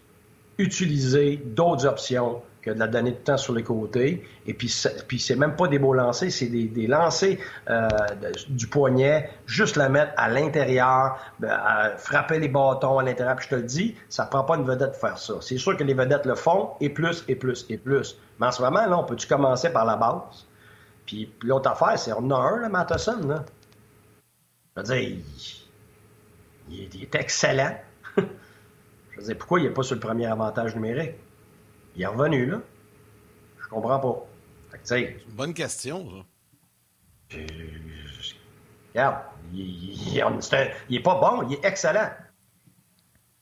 [0.58, 4.26] utiliser d'autres options que de la donner de temps sur les côtés.
[4.44, 4.74] Et puis,
[5.06, 7.36] puis c'est même pas des beaux lancers, c'est des, des lancers
[7.70, 7.88] euh,
[8.48, 11.56] du poignet, juste la mettre à l'intérieur, ben,
[11.96, 13.36] frapper les bâtons à l'intérieur.
[13.36, 15.34] Puis je te le dis, ça prend pas une vedette de faire ça.
[15.40, 18.18] C'est sûr que les vedettes le font, et plus, et plus, et plus.
[18.40, 20.44] Mais en ce moment, là, on peut-tu commencer par la base?
[21.06, 23.44] Puis, l'autre affaire, c'est on a un, là, Matheson, là.
[24.76, 25.18] Je veux dire,
[26.68, 27.76] il, est excellent.
[28.16, 31.14] je veux dire, pourquoi il n'est pas sur le premier avantage numérique?
[31.96, 32.60] Il est revenu, là.
[33.58, 34.26] Je comprends pas.
[34.82, 37.38] C'est une bonne question, ça.
[38.94, 39.16] regarde,
[39.52, 40.18] il,
[40.88, 42.10] il, est pas bon, il est excellent.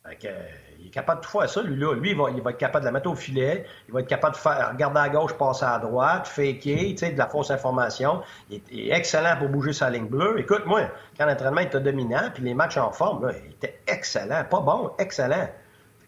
[0.09, 1.94] il est capable de tout faire ça, lui-là.
[1.94, 4.09] Lui, il va, il va, être capable de la mettre au filet, il va être
[4.09, 7.50] capable de faire, regarder à gauche, passer à droite, faker, tu sais, de la fausse
[7.50, 8.22] information.
[8.50, 10.38] Il est, excellent pour bouger sa ligne bleue.
[10.38, 10.88] Écoute, moi,
[11.18, 14.44] quand l'entraînement était dominant, puis les matchs en forme, il était excellent.
[14.48, 15.48] Pas bon, excellent.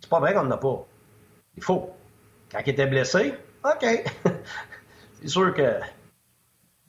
[0.00, 0.86] C'est pas vrai qu'on n'en a pas.
[1.56, 1.90] Il faut.
[2.50, 3.34] Quand il était blessé,
[3.64, 3.84] OK.
[5.20, 5.80] c'est sûr que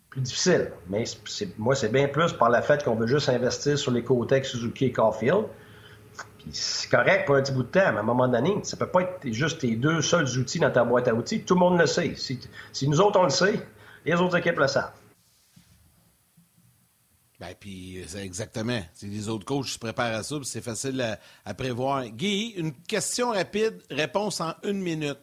[0.09, 0.71] plus difficile.
[0.89, 1.03] Mais
[1.57, 4.85] moi, c'est bien plus par le fait qu'on veut juste investir sur les côtés Suzuki
[4.85, 5.45] et Caulfield.
[6.51, 8.87] C'est correct pour un petit bout de temps, mais à un moment donné, ça peut
[8.87, 11.41] pas être juste tes deux seuls outils dans ta boîte à outils.
[11.41, 12.15] Tout le monde le sait.
[12.15, 13.59] Si, nous autres, on le sait,
[14.05, 14.93] les autres équipes le savent.
[17.39, 18.81] Ben, puis, exactement.
[19.03, 22.05] les autres coachs se préparent à ça, c'est facile à, prévoir.
[22.07, 25.19] Guy, une question rapide, réponse en une minute.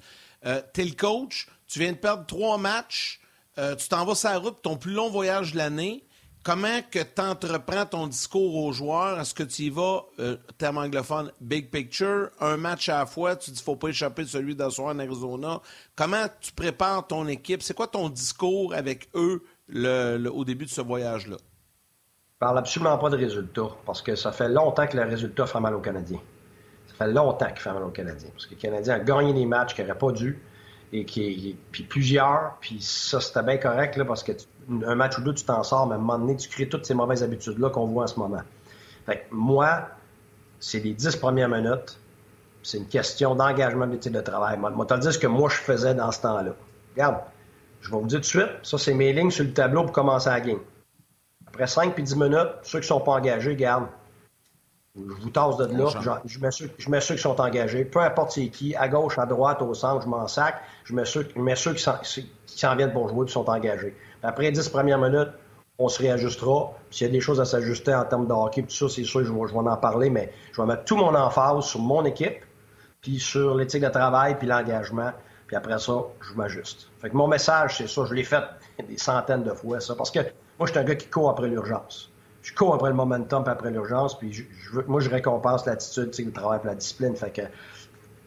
[0.47, 3.21] Euh, tu es le coach, tu viens de perdre trois matchs,
[3.59, 6.05] euh, tu t'en vas sur la route, ton plus long voyage de l'année.
[6.43, 9.19] Comment que tu entreprends ton discours aux joueurs?
[9.19, 13.35] Est-ce que tu y vas, euh, terme anglophone, big picture, un match à la fois,
[13.35, 15.63] tu dis faut pas échapper celui d'asseoir en Arizona.
[15.97, 17.63] Comment tu prépares ton équipe?
[17.63, 19.43] C'est quoi ton discours avec eux
[19.75, 21.37] au début de ce voyage-là?
[21.39, 25.61] Je parle absolument pas de résultats, parce que ça fait longtemps que le résultat fait
[25.61, 26.21] mal aux Canadiens.
[26.99, 28.31] Ça fait longtemps qu'il fait Canadiens.
[28.33, 30.41] Parce que le Canadien a gagné des matchs qu'il n'aurait pas dû.
[30.93, 34.31] Et qui, puis plusieurs, puis ça, c'était bien correct, là, parce que
[34.87, 36.87] un match ou deux, tu t'en sors, mais à un moment donné, tu crées toutes
[36.87, 38.43] ces mauvaises habitudes-là qu'on voit en ce moment.
[39.05, 39.89] Fait moi,
[40.61, 41.99] c'est les dix premières minutes.
[42.63, 44.57] C'est une question d'engagement de de travail.
[44.57, 46.53] Moi, moi dire ce que moi, je faisais dans ce temps-là.
[46.95, 47.17] Regarde,
[47.81, 49.93] je vais vous dire tout de suite, ça, c'est mes lignes sur le tableau pour
[49.93, 50.61] commencer la game.
[51.47, 53.87] Après 5 puis 10 minutes, ceux qui ne sont pas engagés, garde,
[54.97, 55.89] je vous tasse de là,
[56.25, 59.19] je, mets ceux, je mets ceux qui sont engagés, peu importe c'est qui, à gauche,
[59.19, 63.09] à droite, au centre, je m'en sac, je mets ceux, ceux qui s'en viennent pour
[63.09, 63.97] jouer, qui sont engagés.
[64.23, 65.31] Après 10 premières minutes,
[65.79, 66.73] on se réajustera.
[66.91, 69.25] S'il y a des choses à s'ajuster en termes de hockey, tout ça, c'est sûr,
[69.25, 72.05] je vais, je vais en parler, mais je vais mettre tout mon emphase sur mon
[72.05, 72.45] équipe,
[73.01, 75.11] puis sur l'éthique de travail, puis l'engagement,
[75.49, 76.89] puis après ça, je m'ajuste.
[77.01, 78.45] Fait que mon message, c'est ça, je l'ai fait
[78.89, 81.49] des centaines de fois, ça, parce que moi, je suis un gars qui court après
[81.49, 82.14] l'urgence
[82.45, 84.45] je cours après le momentum et après l'urgence, puis je,
[84.87, 87.17] moi, je récompense l'attitude, le travail et la discipline.
[87.17, 87.43] Fait que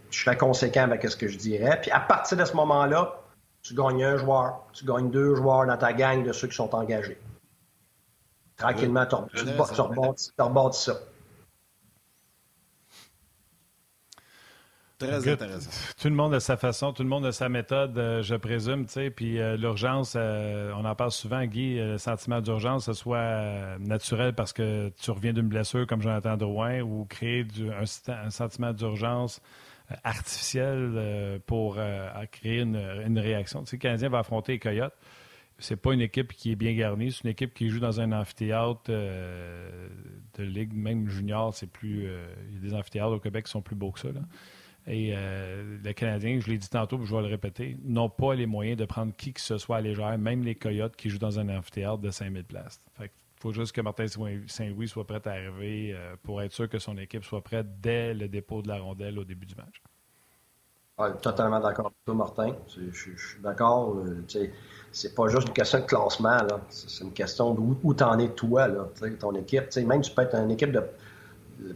[0.09, 1.79] je serais conséquent avec ce que je dirais.
[1.81, 3.21] Puis à partir de ce moment-là,
[3.61, 6.73] Tu gagnes un joueur, tu gagnes deux joueurs dans ta gang de ceux qui sont
[6.73, 7.19] engagés.
[8.55, 9.15] Tranquillement, tu
[10.43, 10.93] rebondis ça.
[14.97, 15.69] Très intéressant.
[16.01, 18.87] Tout le monde a sa façon, tout le monde a sa méthode, euh, je présume,
[18.87, 19.09] tu sais.
[19.11, 24.33] Puis euh, l'urgence, euh, on en parle souvent, Guy, le sentiment d'urgence, ce soit naturel
[24.33, 27.45] parce que tu reviens d'une blessure comme Jonathan Drouin ou créer
[27.79, 29.39] un, sentiment d'urgence
[30.03, 31.77] artificiel pour
[32.31, 33.61] créer une, réaction.
[33.63, 34.97] Tu sais, le Canadien va affronter les Coyotes.
[35.59, 38.11] C'est pas une équipe qui est bien garnie, c'est une équipe qui joue dans un
[38.11, 42.09] amphithéâtre de ligue, même junior, c'est plus.
[42.49, 44.09] Il y a des amphithéâtres au Québec qui sont plus beaux que ça.
[44.09, 44.21] Là.
[44.87, 48.45] Et euh, les Canadiens, je l'ai dit tantôt, je vais le répéter, n'ont pas les
[48.45, 51.39] moyens de prendre qui que ce soit à légère, même les Coyotes qui jouent dans
[51.39, 52.79] un amphithéâtre de 5000 places.
[53.01, 54.05] il faut juste que Martin
[54.47, 58.13] Saint-Louis soit prêt à arriver euh, pour être sûr que son équipe soit prête dès
[58.13, 59.81] le dépôt de la rondelle au début du match.
[61.21, 62.55] totalement d'accord avec toi, Martin.
[62.69, 63.97] Je, suis d'accord.
[63.97, 64.25] Euh,
[64.93, 66.37] c'est pas juste une question de classement.
[66.69, 68.87] C'est une question d'où tu en es toi, là,
[69.19, 69.75] ton équipe.
[69.75, 70.81] Même tu peux être une équipe de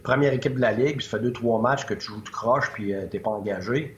[0.02, 2.70] première équipe de la Ligue, ça fait deux, trois matchs que tu joues, tu croches,
[2.72, 3.96] puis euh, tu n'es pas engagé.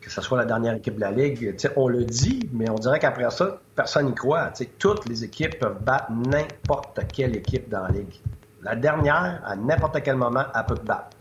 [0.00, 2.98] Que ce soit la dernière équipe de la Ligue, on le dit, mais on dirait
[2.98, 4.50] qu'après ça, personne n'y croit.
[4.78, 8.20] toutes les équipes peuvent battre n'importe quelle équipe dans la Ligue.
[8.62, 11.16] La dernière, à n'importe quel moment, elle peut te battre.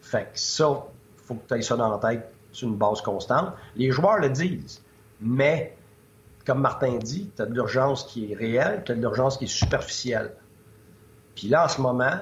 [0.00, 0.84] Fait que ça,
[1.18, 3.54] il faut que tu aies ça dans la tête sur une base constante.
[3.76, 4.82] Les joueurs le disent,
[5.20, 5.76] mais
[6.46, 9.44] comme Martin dit, tu as de l'urgence qui est réelle, tu as de l'urgence qui
[9.44, 10.32] est superficielle.
[11.34, 12.18] Puis là, en ce moment,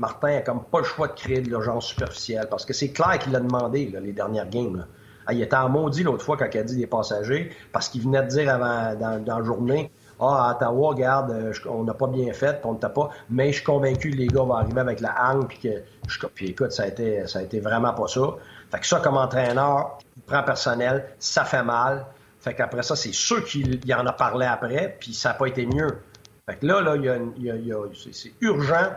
[0.00, 3.18] Martin a comme pas le choix de créer de l'urgence superficielle parce que c'est clair
[3.18, 4.86] qu'il l'a demandé les dernières games.
[5.26, 8.02] Ah, il était en maudit l'autre fois quand il a dit des passagers parce qu'il
[8.02, 12.06] venait de dire avant dans, la journée Ah, à Ottawa, regarde, euh, on n'a pas
[12.06, 14.80] bien fait, on ne t'a pas, mais je suis convaincu que les gars vont arriver
[14.80, 18.08] avec la hangue puis que puis écoute, ça a été ça a été vraiment pas
[18.08, 18.22] ça.
[18.70, 22.06] Fait que ça, comme entraîneur, il prend personnel, ça fait mal.
[22.40, 25.66] Fait qu'après ça, c'est sûr qu'il en a parlé après, puis ça n'a pas été
[25.66, 25.98] mieux.
[26.46, 27.72] Fait que là, là, y
[28.14, 28.88] c'est urgent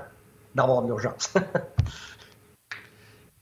[0.56, 1.34] d'avoir de l'urgence.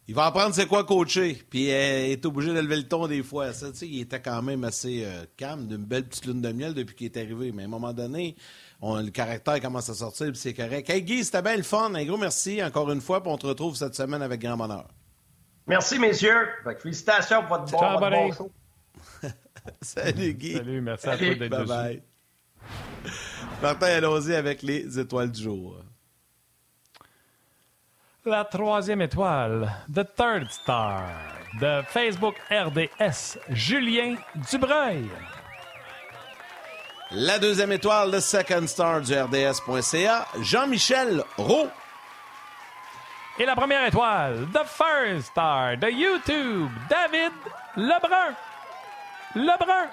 [0.08, 3.08] il va apprendre c'est quoi coacher, puis euh, il est obligé de lever le ton
[3.08, 3.54] des fois.
[3.54, 6.96] Ça, il était quand même assez euh, calme, d'une belle petite lune de miel depuis
[6.96, 7.52] qu'il est arrivé.
[7.52, 8.36] Mais à un moment donné,
[8.82, 10.90] le caractère commence à sortir, puis c'est correct.
[10.90, 11.94] Hey Guy, c'était bien le fun.
[11.94, 14.88] Un gros merci encore une fois, puis on te retrouve cette semaine avec grand bonheur.
[15.68, 16.48] Merci, messieurs.
[16.80, 18.52] félicitations pour votre, bon, bon show.
[19.82, 20.54] Salut, Guy.
[20.54, 22.04] Salut, merci à toi d'être Bye bye.
[23.62, 25.81] Martin, allons-y avec les étoiles du jour.
[28.26, 31.08] La troisième étoile, The Third Star,
[31.60, 34.16] de Facebook RDS, Julien
[34.52, 35.10] Dubreuil.
[37.10, 41.68] La deuxième étoile, The Second Star du RDS.ca, Jean-Michel Roux.
[43.40, 47.32] Et la première étoile, The First Star de YouTube, David
[47.76, 48.36] Lebrun.
[49.34, 49.90] Lebrun.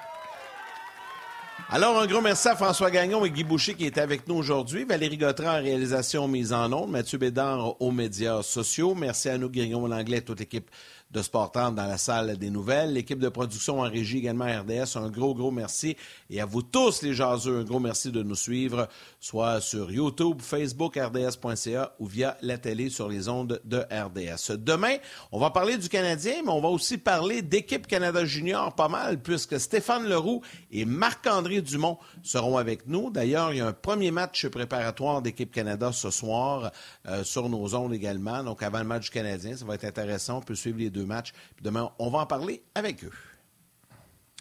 [1.71, 4.85] Alors, un gros merci à François Gagnon et Guy Boucher qui étaient avec nous aujourd'hui.
[4.85, 6.91] Valérie Gautran en réalisation mise en ondes.
[6.91, 8.95] Mathieu Bédard aux médias sociaux.
[8.95, 10.71] Merci à nous, Guillaume Langlais, toute l'équipe
[11.11, 12.93] de Sportante dans la salle des nouvelles.
[12.93, 15.97] L'équipe de production en régie également RDS, un gros, gros merci.
[16.31, 18.89] Et à vous tous, les jaseux, un gros merci de nous suivre,
[19.21, 24.57] soit sur YouTube, Facebook, RDS.ca ou via la télé sur les ondes de RDS.
[24.57, 24.97] Demain,
[25.33, 29.21] on va parler du Canadien, mais on va aussi parler d'équipe Canada Junior pas mal,
[29.23, 33.11] puisque Stéphane Leroux et Marc-André Dumont seront avec nous.
[33.11, 36.71] D'ailleurs, il y a un premier match préparatoire d'équipe Canada ce soir
[37.07, 38.45] euh, sur nos ondes également.
[38.45, 40.39] Donc, avant le match du Canadien, ça va être intéressant.
[40.39, 41.33] On peut suivre les deux matchs.
[41.63, 43.13] demain, on va en parler avec eux.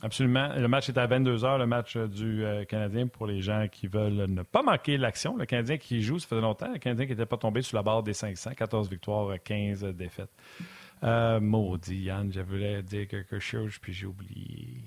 [0.03, 0.49] Absolument.
[0.55, 3.67] Le match est à 22 h, le match euh, du euh, Canadien, pour les gens
[3.71, 5.35] qui veulent ne pas manquer l'action.
[5.35, 6.71] Le Canadien qui joue, ça faisait longtemps.
[6.71, 10.29] Le Canadien qui n'était pas tombé sur la barre des 500, 14 victoires, 15 défaites.
[11.03, 14.83] Euh, maudit, Yann, je voulais dire quelque chose, puis j'ai oublié.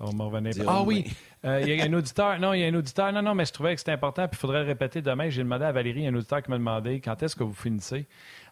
[0.00, 0.52] On revenir.
[0.66, 1.04] Ah oui,
[1.44, 2.38] il y a un auditeur.
[2.38, 3.10] Non, il y a un auditeur.
[3.12, 5.30] Non, non, mais je trouvais que c'était important, puis il faudrait le répéter demain.
[5.30, 7.42] J'ai demandé à Valérie, il y a un auditeur qui m'a demandé quand est-ce que
[7.42, 8.06] vous finissez.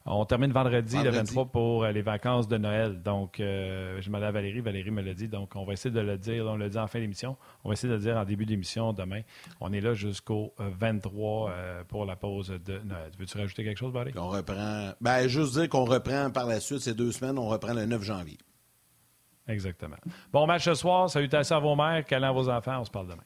[0.08, 3.02] On termine vendredi, le 23 pour euh, les vacances de Noël.
[3.02, 4.60] Donc, euh, je demandais à Valérie.
[4.60, 5.26] Valérie me l'a dit.
[5.26, 6.46] Donc, on va essayer de le dire.
[6.46, 7.36] On le dit en fin d'émission.
[7.64, 9.22] On va essayer de le dire en début d'émission demain.
[9.60, 13.10] On est là jusqu'au 23 euh, pour la pause de Noël.
[13.18, 14.16] Veux-tu rajouter quelque chose, Valérie?
[14.16, 14.92] On reprend.
[15.00, 17.38] Ben, juste dire qu'on reprend par la suite ces deux semaines.
[17.38, 18.38] On reprend le 9 janvier.
[19.48, 19.96] Exactement.
[20.32, 21.10] Bon match ce soir.
[21.10, 22.04] Salutations à vos mères.
[22.04, 22.78] Câlins à vos enfants.
[22.80, 23.22] On se parle demain.